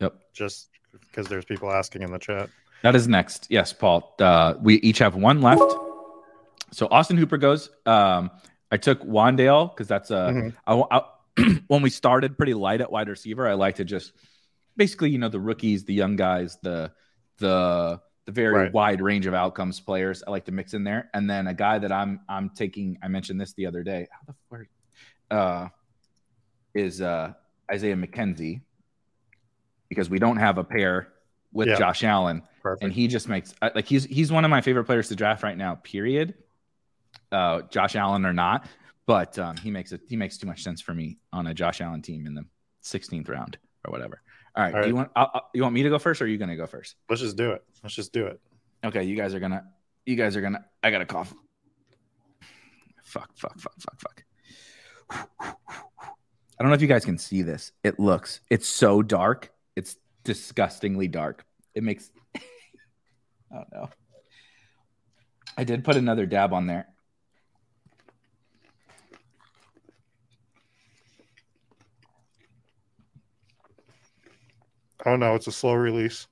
[0.00, 0.14] Yep.
[0.32, 0.68] just
[1.00, 2.50] because there's people asking in the chat.
[2.82, 3.46] That is next.
[3.50, 4.14] Yes, Paul.
[4.18, 5.62] Uh, we each have one left.
[6.72, 7.70] So Austin Hooper goes.
[7.86, 8.30] Um,
[8.70, 10.14] I took Wan'Dale because that's a.
[10.32, 10.54] Mhm.
[10.66, 11.10] I, I-
[11.68, 14.12] when we started pretty light at wide receiver, I like to just
[14.76, 16.92] basically, you know, the rookies, the young guys, the
[17.38, 18.72] the the very Right.
[18.72, 20.22] wide range of outcomes players.
[20.26, 22.98] I like to mix in there, and then a guy that I'm I'm taking.
[23.02, 24.06] I mentioned this the other day.
[24.12, 24.68] How the where,
[25.30, 25.68] uh,
[26.74, 27.32] is uh,
[27.70, 28.60] Isaiah McKenzie
[29.94, 31.08] because we don't have a pair
[31.52, 31.76] with Yeah.
[31.78, 32.82] Josh Allen Perfect.
[32.82, 35.42] and he just makes uh, like he's he's one of my favorite players to draft
[35.42, 35.76] right now.
[35.76, 36.34] Period.
[37.30, 38.66] Uh, Josh Allen or not,
[39.06, 41.80] but um, he makes it he makes too much sense for me on a Josh
[41.80, 42.44] Allen team in the
[42.82, 44.20] 16th round or whatever.
[44.56, 44.98] All right, All do you right.
[44.98, 46.96] want uh, uh, you want me to go first or are you gonna go first?
[47.08, 47.62] Let's just do it.
[47.82, 48.40] Let's just do it.
[48.84, 49.64] Okay, you guys are gonna
[50.06, 51.32] you guys are gonna I got to cough.
[53.04, 54.24] Fuck, fuck, fuck, fuck, fuck.
[56.58, 57.72] I don't know if you guys can see this.
[57.82, 59.50] It looks it's so dark.
[59.76, 61.44] It's disgustingly dark.
[61.74, 62.40] It makes I
[63.52, 63.90] don't know.
[65.56, 66.88] I did put another dab on there.
[75.06, 76.26] Oh no, it's a slow release.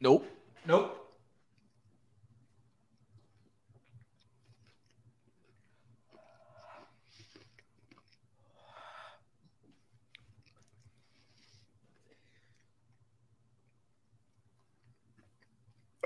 [0.00, 0.26] Nope.
[0.66, 1.05] Nope.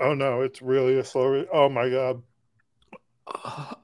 [0.01, 1.27] Oh no, it's really a slow.
[1.27, 2.23] Re- oh my god.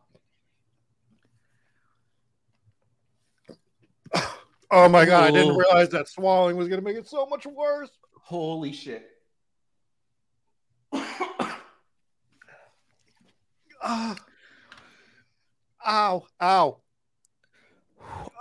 [4.70, 7.90] Oh my god, I didn't realize that swallowing was gonna make it so much worse.
[8.22, 9.10] Holy shit.
[13.82, 14.16] Ah.
[15.88, 16.82] Ow, ow.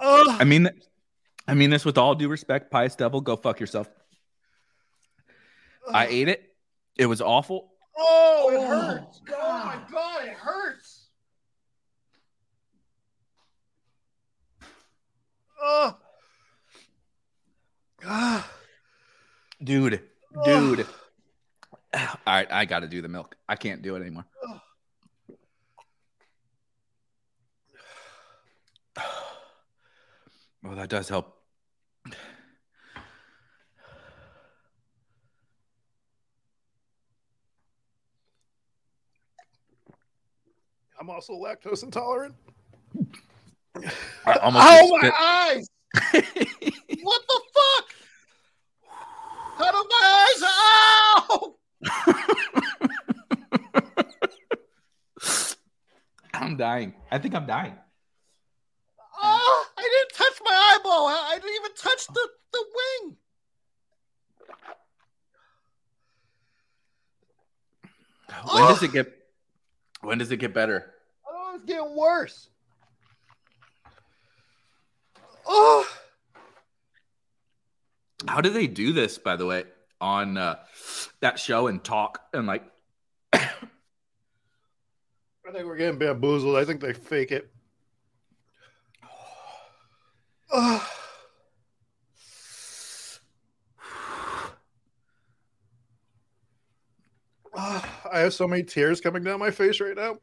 [0.02, 0.26] Ugh.
[0.40, 0.68] I mean,
[1.46, 3.88] I mean this with all due respect, Pious Devil, go fuck yourself.
[5.88, 6.55] I ate it.
[6.96, 7.72] It was awful.
[7.96, 9.20] Oh, it Oh, hurts.
[9.30, 11.08] Oh my god, it hurts.
[15.62, 15.96] Oh.
[18.04, 18.50] Ah.
[19.62, 20.02] Dude,
[20.44, 20.86] dude.
[21.94, 23.36] All right, I got to do the milk.
[23.48, 24.24] I can't do it anymore.
[30.62, 31.35] Well, that does help.
[41.06, 42.34] I'm also lactose intolerant.
[44.26, 45.68] I almost oh my spit- eyes!
[47.00, 47.94] what the fuck?
[49.60, 50.42] Out of my eyes!
[51.22, 51.54] Ow!
[56.34, 56.92] I'm dying.
[57.12, 57.76] I think I'm dying.
[59.22, 61.06] Oh, I didn't touch my eyeball.
[61.06, 63.16] I I didn't even touch the, the wing.
[68.52, 69.12] When does it get?
[70.00, 70.94] When does it get better?
[71.56, 72.48] Oh, it's getting worse.
[75.46, 75.86] Oh,
[78.26, 79.64] How do they do this, by the way,
[80.00, 80.56] on uh,
[81.20, 82.64] that show and talk and like?
[83.32, 83.48] I
[85.52, 86.56] think we're getting bamboozled.
[86.56, 87.50] I think they fake it.
[90.52, 90.92] Oh.
[97.58, 100.18] Ah, I have so many tears coming down my face right now.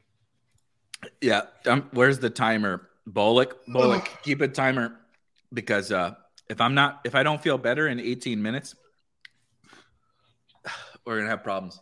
[1.20, 1.42] Yeah.
[1.66, 2.88] Um, where's the timer?
[3.06, 4.18] Bullock, Bullock, Ugh.
[4.22, 4.96] keep a timer
[5.52, 6.14] because uh,
[6.48, 8.74] if I'm not, if I don't feel better in 18 minutes,
[11.04, 11.78] we're gonna have problems.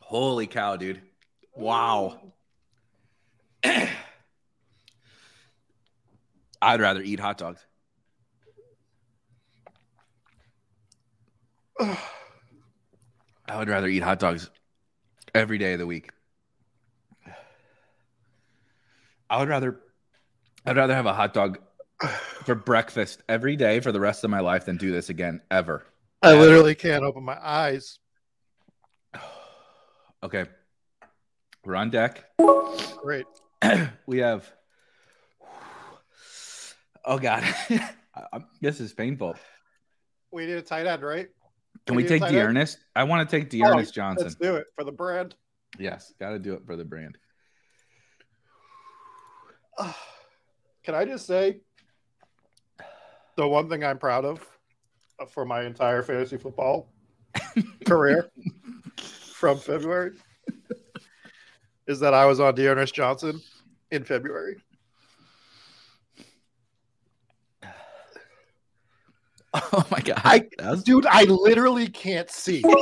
[0.00, 1.00] Holy cow, dude!
[1.54, 2.32] Wow.
[6.60, 7.64] I'd rather eat hot dogs.
[13.54, 13.58] Ugh.
[13.58, 14.50] I would rather eat hot dogs
[15.34, 16.10] every day of the week.
[19.30, 19.80] I would rather
[20.66, 21.58] I'd rather have a hot dog
[22.44, 25.86] for breakfast every day for the rest of my life than do this again ever.
[26.22, 27.98] I literally can't open my eyes.
[30.22, 30.46] Okay.
[31.64, 32.24] We're on deck.
[33.02, 33.26] Great.
[34.06, 34.50] we have
[37.04, 37.44] Oh god.
[38.60, 39.34] This is painful.
[40.30, 41.28] We need a tight end, right?
[41.86, 42.26] Can we take?
[42.26, 42.78] Dearness?
[42.96, 44.24] I want to take Dearness Johnson.
[44.26, 45.34] Let's do it for the brand.
[45.78, 47.18] Yes, got to do it for the brand.
[50.84, 51.60] Can I just say
[53.36, 54.46] the one thing I'm proud of
[55.18, 56.92] uh, for my entire fantasy football
[57.86, 58.30] career
[59.32, 60.12] from February
[61.86, 63.40] is that I was on Dearness Johnson
[63.90, 64.62] in February.
[69.72, 70.20] Oh my god.
[70.24, 72.62] I- was- Dude, I literally can't see.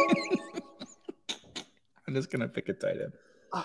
[2.08, 3.12] I'm just gonna pick a tight end.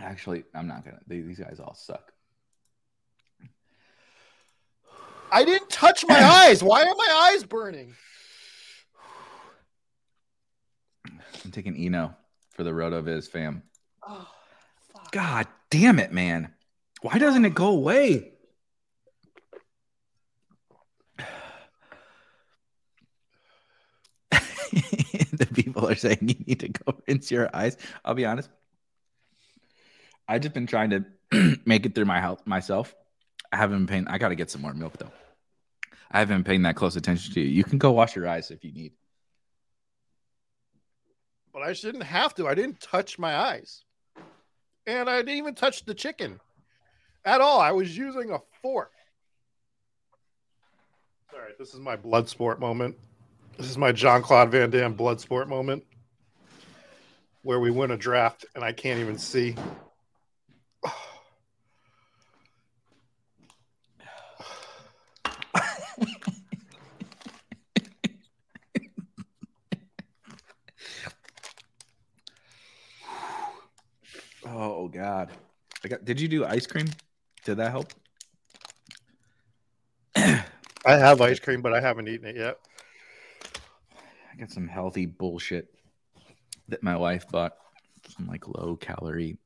[0.00, 1.00] Actually, I'm not gonna.
[1.06, 2.12] they- These guys all suck.
[5.30, 6.14] I didn't touch my
[6.46, 6.62] eyes.
[6.62, 7.94] Why are my eyes burning?
[11.44, 12.14] I'm taking Eno
[12.54, 13.62] for the Rotoviz fam.
[14.06, 14.28] Oh,
[14.92, 15.10] fuck.
[15.12, 16.54] God damn it, man!
[17.02, 18.32] Why doesn't it go away?
[25.32, 27.76] the people are saying you need to go rinse your eyes.
[28.04, 28.50] I'll be honest.
[30.26, 32.94] I've just been trying to make it through my health myself.
[33.52, 34.08] I haven't been paying.
[34.08, 35.12] I got to get some more milk though.
[36.10, 37.48] I haven't been paying that close attention to you.
[37.48, 38.92] You can go wash your eyes if you need.
[41.52, 42.46] But I shouldn't have to.
[42.46, 43.84] I didn't touch my eyes.
[44.86, 46.40] And I didn't even touch the chicken
[47.24, 47.60] at all.
[47.60, 48.92] I was using a fork.
[51.34, 52.96] All right, this is my blood sport moment.
[53.58, 55.84] This is my John Claude Van Damme blood sport moment
[57.42, 59.56] where we win a draft and I can't even see.
[74.46, 75.30] Oh God.
[75.84, 76.86] I got did you do ice cream?
[77.44, 77.92] Did that help?
[80.14, 80.44] I
[80.86, 82.58] have ice cream, but I haven't eaten it yet.
[84.38, 85.74] I got some healthy bullshit
[86.68, 87.54] that my wife bought.
[88.16, 89.36] Some like low calorie.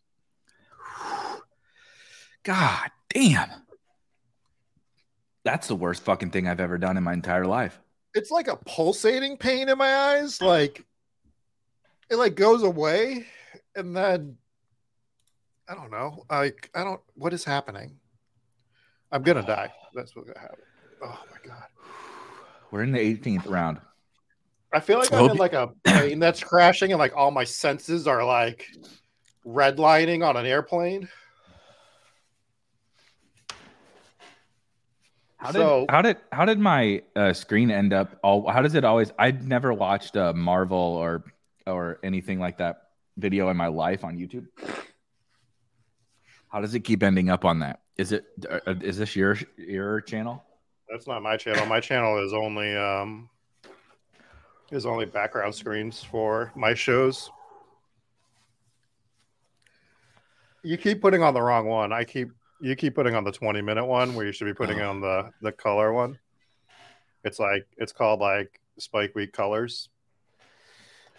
[2.43, 3.49] God damn.
[5.45, 7.80] That's the worst fucking thing I've ever done in my entire life.
[8.14, 10.43] It's like a pulsating pain in my eyes.
[10.43, 10.84] Like
[12.11, 13.24] it like goes away
[13.74, 14.36] and then
[15.66, 16.22] I don't know.
[16.30, 17.99] Like I don't what is happening?
[19.11, 19.72] I'm gonna die.
[19.95, 20.59] That's what's gonna happen.
[21.03, 21.64] Oh my god.
[22.70, 23.80] We're in the 18th round.
[24.72, 27.44] I feel like I I'm in like a plane that's crashing and like all my
[27.44, 28.66] senses are like
[29.46, 31.08] redlining on an airplane.
[35.36, 38.74] How did so how did how did my uh, screen end up all how does
[38.74, 41.24] it always I'd never watched a Marvel or
[41.66, 42.82] or anything like that
[43.16, 44.46] video in my life on YouTube.
[46.48, 47.80] How does it keep ending up on that?
[47.96, 50.44] Is it uh, is this your your channel?
[50.92, 51.64] that's not my channel.
[51.66, 53.30] My channel is only um
[54.72, 57.30] is only background screens for my shows.
[60.62, 61.92] You keep putting on the wrong one.
[61.92, 64.80] I keep you keep putting on the 20 minute one where you should be putting
[64.80, 64.90] Oh.
[64.90, 66.18] on the the color one.
[67.24, 69.88] It's like it's called like Spike Week Colors.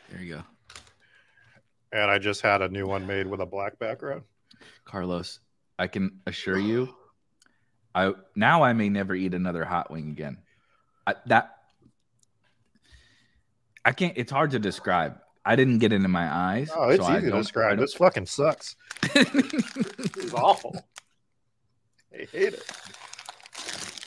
[0.09, 0.43] There you go.
[1.91, 4.23] And I just had a new one made with a black background.
[4.85, 5.39] Carlos,
[5.77, 6.95] I can assure you
[7.93, 10.37] I now I may never eat another hot wing again.
[11.05, 11.57] I, that
[13.85, 15.17] I can't it's hard to describe.
[15.45, 16.69] I didn't get it in my eyes.
[16.73, 17.77] Oh, it's so I easy to describe.
[17.79, 18.75] This fucking sucks.
[19.13, 20.75] This is awful.
[22.13, 22.63] I hate it.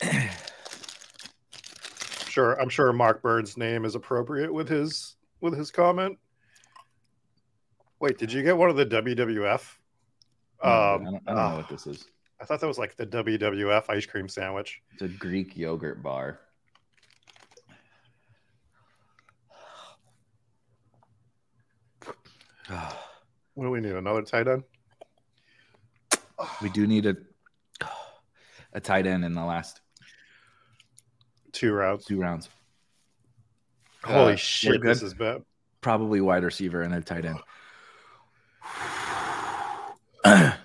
[2.28, 6.18] Sure, I'm sure Mark Bird's name is appropriate with his with his comment.
[7.98, 9.76] Wait, did you get one of the WWF?
[10.62, 12.04] No, I Um, don't, I don't ah, know what this is.
[12.38, 14.82] I thought that was like the WWF ice cream sandwich.
[14.92, 16.40] It's a Greek yogurt bar.
[22.68, 23.92] What do we need?
[23.92, 24.64] Another tight end?
[26.60, 27.16] we do need a
[28.72, 29.80] a tight end in the last
[31.52, 32.04] Two rounds.
[32.04, 32.50] two rounds.
[34.04, 35.42] Holy Uh, shit, this is bad.
[35.80, 37.38] Probably wide receiver and a tight end.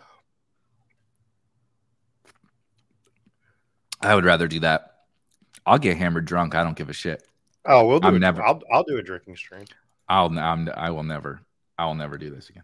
[4.01, 4.95] I would rather do that.
[5.65, 6.55] I'll get hammered drunk.
[6.55, 7.23] I don't give a shit.
[7.65, 8.19] Oh, we'll do I'm it.
[8.19, 9.65] never- I'll I'll do a drinking stream.
[10.09, 11.41] I'll I'm, I will never
[11.81, 12.61] I will never do this again.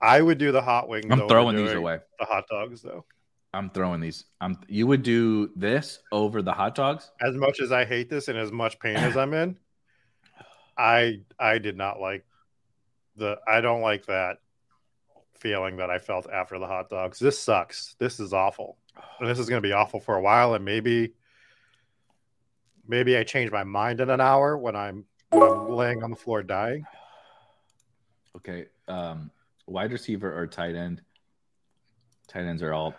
[0.00, 1.06] I would do the hot wings.
[1.10, 1.98] I'm throwing these away.
[2.20, 3.04] The hot dogs, though.
[3.52, 4.24] I'm throwing these.
[4.40, 7.10] I'm you would do this over the hot dogs?
[7.20, 9.56] as much as I hate this and as much pain as I'm in,
[10.78, 12.24] I I did not like
[13.16, 14.36] the I don't like that
[15.40, 17.18] feeling that I felt after the hot dogs.
[17.18, 17.96] This sucks.
[17.98, 18.78] This is awful.
[19.18, 21.14] And this is going to be awful for a while and maybe
[22.86, 26.16] maybe I change my mind in an hour when I'm when I'm laying on the
[26.16, 26.84] floor dying.
[28.38, 28.66] Okay.
[28.86, 29.30] Um
[29.66, 31.02] wide receiver or tight end.
[32.28, 32.94] Tight ends are all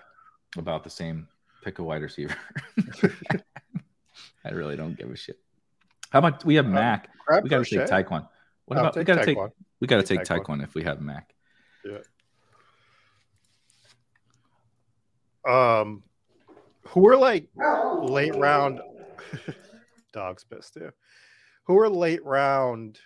[0.58, 1.28] about the same.
[1.64, 2.36] Pick a wide receiver.
[4.46, 5.40] I really don't give a shit.
[6.12, 7.10] How about we have Um, Mac?
[7.44, 8.28] We gotta take Tyquan.
[8.66, 9.38] What I'll about we gotta take
[9.80, 10.60] we gotta Take take Tyquan.
[10.60, 11.34] Tyquan if we have Mac.
[11.86, 12.00] Yeah.
[15.48, 16.04] Um,
[16.88, 17.48] who are like
[18.02, 18.82] late round
[20.14, 20.92] dogs pissed too?
[21.64, 23.00] Who are late round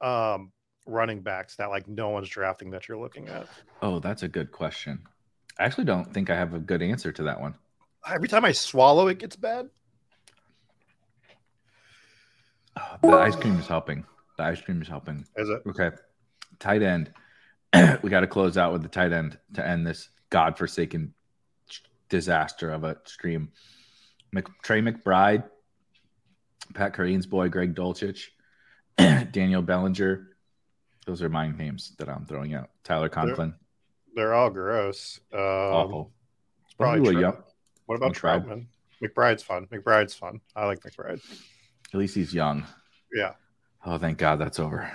[0.00, 0.52] um
[0.86, 3.46] running backs that like no one's drafting that you're looking at?
[3.82, 5.00] Oh, that's a good question.
[5.58, 7.54] I actually don't think I have a good answer to that one.
[8.08, 9.68] Every time I swallow, it gets bad.
[12.76, 14.04] Oh, the ice cream is helping.
[14.38, 15.26] The ice cream is helping.
[15.36, 15.62] Is it?
[15.66, 15.90] Okay.
[16.58, 17.12] Tight end.
[18.02, 21.12] we got to close out with the tight end to end this godforsaken
[22.08, 23.50] disaster of a stream.
[24.32, 25.44] Mc, Trey McBride,
[26.74, 28.28] Pat Kerrane's boy, Greg Dulcich,
[28.96, 30.28] Daniel Bellinger.
[31.06, 32.70] Those are my names that I'm throwing out.
[32.84, 33.54] Tyler Conklin.
[34.14, 35.20] They're all gross.
[35.32, 36.12] Um, Awful.
[36.64, 37.42] it's probably young-
[37.86, 38.44] What about McBride.
[38.44, 38.66] Trautman?
[39.02, 39.66] McBride's fun.
[39.68, 40.40] McBride's fun.
[40.54, 41.20] I like McBride.
[41.92, 42.66] At least he's young.
[43.12, 43.32] Yeah.
[43.84, 44.92] Oh, thank God that's over.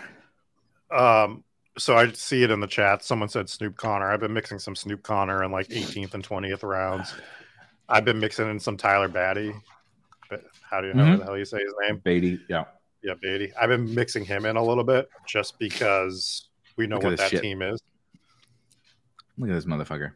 [0.91, 1.43] Um,
[1.77, 3.03] so I see it in the chat.
[3.03, 4.09] Someone said Snoop Conner.
[4.11, 7.13] I've been mixing some Snoop Conner in like 18th and 20th rounds.
[7.89, 9.59] I've been mixing in some Tyler Badie.
[10.29, 11.09] But how do you know Mhm.
[11.11, 11.99] what the hell you say his name?
[11.99, 12.65] Badie, yeah.
[13.05, 13.51] Yeah, Badie.
[13.61, 17.11] I've been mixing him in a little bit just because we know Look at what
[17.11, 17.41] this that shit.
[17.43, 17.79] team is.
[19.37, 20.13] Look at this motherfucker.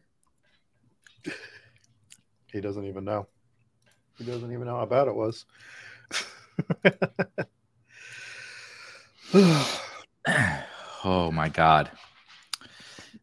[2.52, 3.28] He doesn't even know.
[4.18, 5.46] He doesn't even know how bad it was.
[11.06, 11.92] oh my god.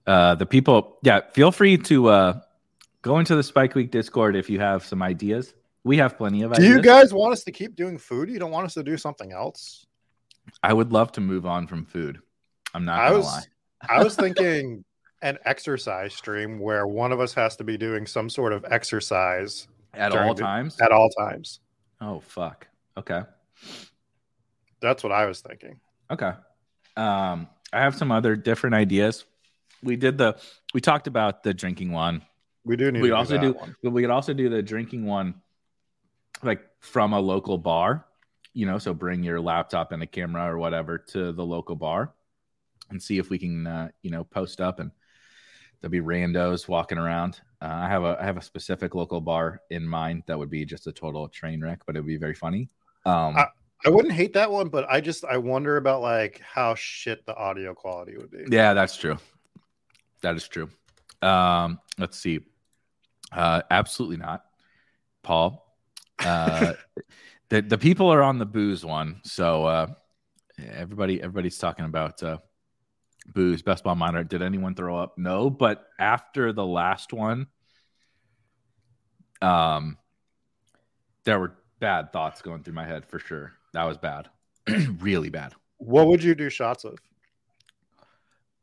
[0.06, 2.40] Uh, the people, yeah, feel free to uh,
[3.02, 5.54] go into the Spike Week Discord if you have some ideas.
[5.86, 6.68] We have plenty of do ideas.
[6.76, 8.28] you guys want us to keep doing food?
[8.28, 9.86] You don't want us to do something else?
[10.60, 12.18] I would love to move on from food.
[12.74, 13.42] I'm not I gonna was lie.
[13.88, 14.84] I was thinking
[15.22, 19.68] an exercise stream where one of us has to be doing some sort of exercise
[19.94, 20.80] At all the- times.
[20.80, 21.60] at all times.
[22.00, 22.66] oh fuck.
[22.98, 23.22] Okay.
[24.80, 25.78] That's what I was thinking.
[26.10, 26.32] Okay.
[26.96, 29.24] Um, I have some other different ideas.
[29.84, 30.36] We did the
[30.74, 32.22] we talked about the drinking one.
[32.64, 35.34] We do need we to also do, do we could also do the drinking one
[36.42, 38.06] like from a local bar
[38.52, 42.14] you know so bring your laptop and a camera or whatever to the local bar
[42.90, 44.90] and see if we can uh, you know post up and
[45.80, 49.60] there'll be randos walking around uh, i have a i have a specific local bar
[49.70, 52.34] in mind that would be just a total train wreck but it would be very
[52.34, 52.68] funny
[53.04, 53.48] um I-
[53.84, 57.36] I wouldn't hate that one, but I just I wonder about like how shit the
[57.36, 58.44] audio quality would be.
[58.50, 59.18] Yeah, that's true.
[60.22, 60.70] That is true.
[61.22, 62.40] Um, let's see.
[63.30, 64.44] Uh, absolutely not,
[65.22, 65.65] Paul.
[66.24, 66.74] Uh,
[67.48, 69.86] the the people are on the booze one, so uh,
[70.58, 72.38] everybody everybody's talking about uh,
[73.32, 73.62] booze.
[73.62, 74.24] Best ball monitor.
[74.24, 75.18] Did anyone throw up?
[75.18, 77.46] No, but after the last one,
[79.42, 79.98] um,
[81.24, 83.52] there were bad thoughts going through my head for sure.
[83.72, 84.28] That was bad,
[85.00, 85.52] really bad.
[85.78, 86.98] What would you do shots of?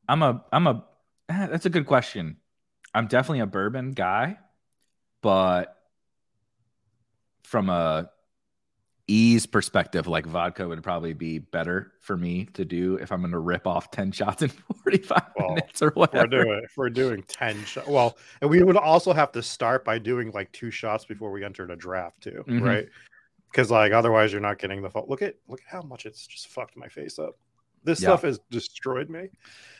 [0.08, 0.84] I'm a I'm a
[1.30, 2.38] eh, that's a good question.
[2.94, 4.38] I'm definitely a bourbon guy,
[5.22, 5.78] but
[7.44, 8.10] from a
[9.08, 13.34] ease perspective, like vodka would probably be better for me to do if I'm going
[13.34, 14.50] to rip off 10 shots in
[14.84, 16.28] 45 Well, minutes or If we're whatever.
[16.46, 17.88] doing if we're doing ten shots.
[17.88, 21.44] Well, and we would also have to start by doing like two shots before we
[21.44, 22.62] entered a draft too, Mhm.
[22.66, 22.88] right?
[23.52, 25.06] Because like otherwise you're not getting the full.
[25.10, 27.38] Look at look at how much it's just fucked my face up.
[27.84, 28.10] This Yeah.
[28.10, 29.30] stuff has destroyed me.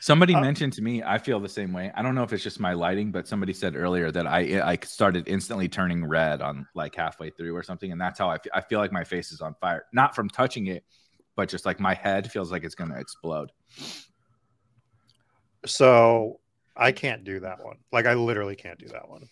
[0.00, 1.90] Somebody Uh, mentioned to me, I feel the same way.
[1.94, 4.78] I don't know if it's just my lighting, but somebody said earlier that I I
[4.84, 8.52] started instantly turning red on like halfway through or something, and that's how I feel.
[8.54, 10.84] I feel like my face is on fire, not from touching it,
[11.36, 13.50] but just like my head feels like it's going to explode.
[15.64, 16.40] So
[16.76, 17.78] I can't do that one.
[17.90, 19.26] Like I literally can't do that one.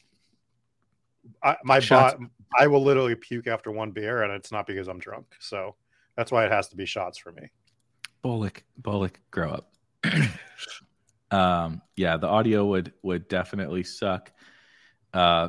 [1.43, 2.14] I, my Shots.
[2.14, 5.27] bot, I will literally puke after one beer, and it's not because I'm drunk.
[5.41, 5.77] So
[6.16, 7.51] that's why it has to be shots for me.
[8.23, 9.73] Bullock, Bullock, grow up.
[11.31, 14.33] um, yeah, the audio would would definitely suck.
[15.12, 15.49] Uh,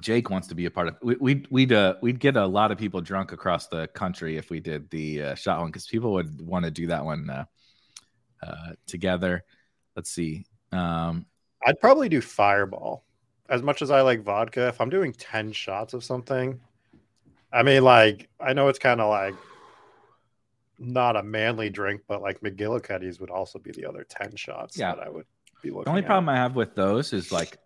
[0.00, 0.96] Jake wants to be a part of.
[1.02, 4.48] We, we'd we'd uh, we'd get a lot of people drunk across the country if
[4.48, 7.44] we did the uh, shot one because people would want to do that one uh,
[8.42, 9.44] uh, together.
[9.96, 10.46] Let's see.
[10.72, 11.26] Um,
[11.66, 13.04] I'd probably do Fireball.
[13.48, 16.60] As much as I like vodka, if I'm doing 10 shots of something,
[17.50, 19.34] I mean, like, I know it's kind of like
[20.78, 24.94] not a manly drink, but like McGillicuddy's would also be the other 10 shots Yeah.
[24.94, 25.26] that I would
[25.62, 26.06] be looking The only at.
[26.06, 27.58] problem I have with those is like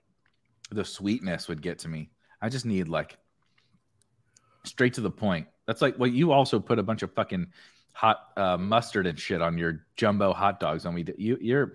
[0.71, 2.11] the sweetness would get to me.
[2.41, 3.17] I just need like
[4.65, 5.47] straight to the point.
[5.67, 7.47] That's like what you also put a bunch of fucking
[7.93, 10.87] hot uh, mustard and shit on your jumbo hot dogs.
[10.87, 11.75] And we you you're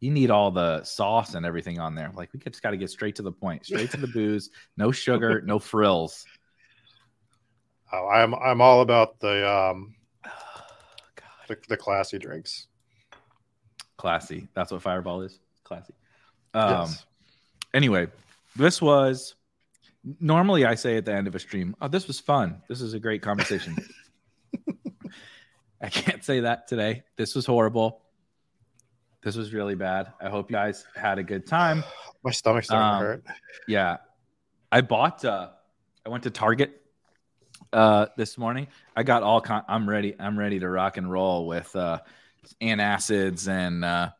[0.00, 2.12] you need all the sauce and everything on there.
[2.14, 4.92] Like we just got to get straight to the point, straight to the booze, no
[4.92, 6.26] sugar, no frills.
[7.92, 9.95] Oh, I'm I'm all about the um
[11.48, 12.66] the, the classy drinks.
[13.96, 14.48] classy.
[14.54, 15.40] That's what Fireball is.
[15.64, 15.94] Classy.
[16.54, 17.06] Um, yes.
[17.74, 18.08] anyway,
[18.54, 19.34] this was
[20.20, 22.62] normally I say at the end of a stream, oh, this was fun.
[22.68, 23.76] This is a great conversation.
[25.80, 27.02] I can't say that today.
[27.16, 28.02] This was horrible.
[29.22, 30.12] This was really bad.
[30.20, 31.82] I hope you guys had a good time.
[32.24, 33.24] My stomach's starting um, to hurt.
[33.68, 33.96] Yeah.
[34.72, 35.50] I bought uh
[36.04, 36.80] I went to Target
[37.76, 38.66] uh this morning.
[38.96, 40.16] I got all con- I'm ready.
[40.18, 42.00] I'm ready to rock and roll with uh
[42.60, 44.10] antacids and uh,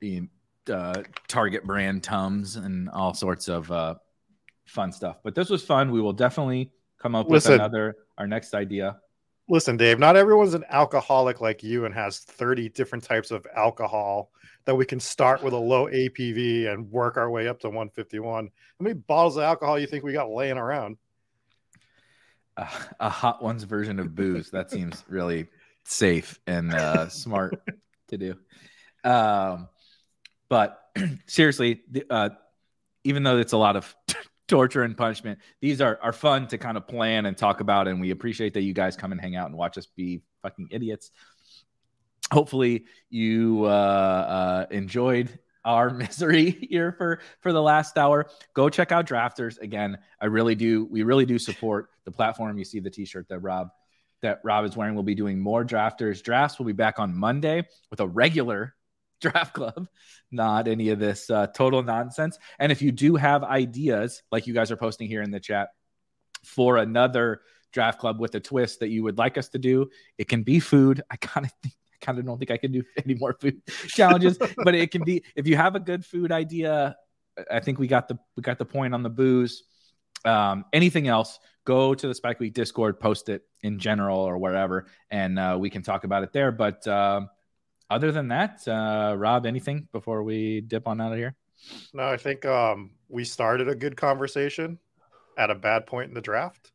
[0.00, 0.28] you-
[0.70, 3.94] uh Target brand Tums and all sorts of uh
[4.66, 5.16] fun stuff.
[5.24, 5.90] But this was fun.
[5.90, 6.70] We will definitely
[7.00, 8.98] come up with another our next idea.
[9.48, 14.30] Listen, Dave, not everyone's an alcoholic like you and has 30 different types of alcohol
[14.66, 18.44] that we can start with a low ABV and work our way up to 151.
[18.46, 20.96] How many bottles of alcohol you think we got laying around?
[22.56, 22.66] Uh,
[23.00, 24.50] a hot ones version of booze.
[24.50, 25.48] That seems really
[25.84, 27.62] safe and uh, smart
[28.08, 28.36] to do.
[29.04, 29.68] Um,
[30.48, 30.80] but
[31.26, 31.80] seriously,
[32.10, 32.30] uh,
[33.04, 33.94] even though it's a lot of
[34.52, 35.38] torture and punishment.
[35.60, 38.62] These are are fun to kind of plan and talk about, and we appreciate that
[38.62, 41.10] you guys come and hang out and watch us be fucking idiots.
[42.30, 48.26] Hopefully, you uh, uh, enjoyed our misery here for for the last hour.
[48.54, 49.98] Go check out Drafters again.
[50.20, 50.86] I really do.
[50.86, 52.58] We really do support the platform.
[52.58, 53.68] You see the T-shirt that Rob
[54.22, 54.94] that Rob is wearing.
[54.94, 56.58] We'll be doing more Drafters drafts.
[56.58, 58.74] We'll be back on Monday with a regular
[59.20, 59.86] draft club,
[60.30, 62.38] not any of this uh, total nonsense.
[62.58, 65.68] And if you do have ideas, like you guys are posting here in the chat,
[66.44, 67.40] for another
[67.72, 70.60] draft club with a twist that you would like us to do, it can be
[70.60, 71.02] food.
[71.10, 74.38] I kind of think kind of don't think I can do any more food challenges,
[74.56, 76.96] but it can be if you have a good food idea.
[77.50, 79.62] I think we got the we got the point on the booze.
[80.24, 81.38] Um, anything else?
[81.64, 85.70] Go to the Spike Week Discord, post it in general or wherever, and uh, we
[85.70, 86.52] can talk about it there.
[86.52, 87.30] But um,
[87.88, 91.36] other than that, uh, Rob, anything before we dip on out of here?
[91.94, 94.78] No, I think um, we started a good conversation
[95.38, 96.72] at a bad point in the draft,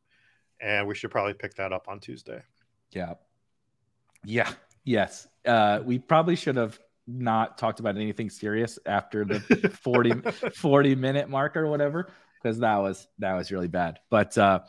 [0.62, 2.42] and we should probably pick that up on Tuesday.
[2.92, 3.16] Yeah.
[4.24, 4.52] Yeah.
[4.88, 5.28] Yes.
[5.46, 9.40] Uh, we probably should have not talked about anything serious after the
[9.84, 10.14] 40,
[10.56, 12.10] 40 minute mark or whatever,
[12.42, 14.00] because that was that was really bad.
[14.10, 14.62] But uh,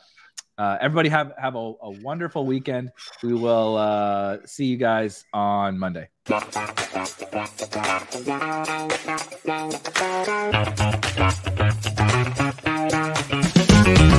[0.57, 2.91] uh, everybody have have a, a, wonderful weekend.
[3.23, 6.09] We will uh, see you guys on Monday.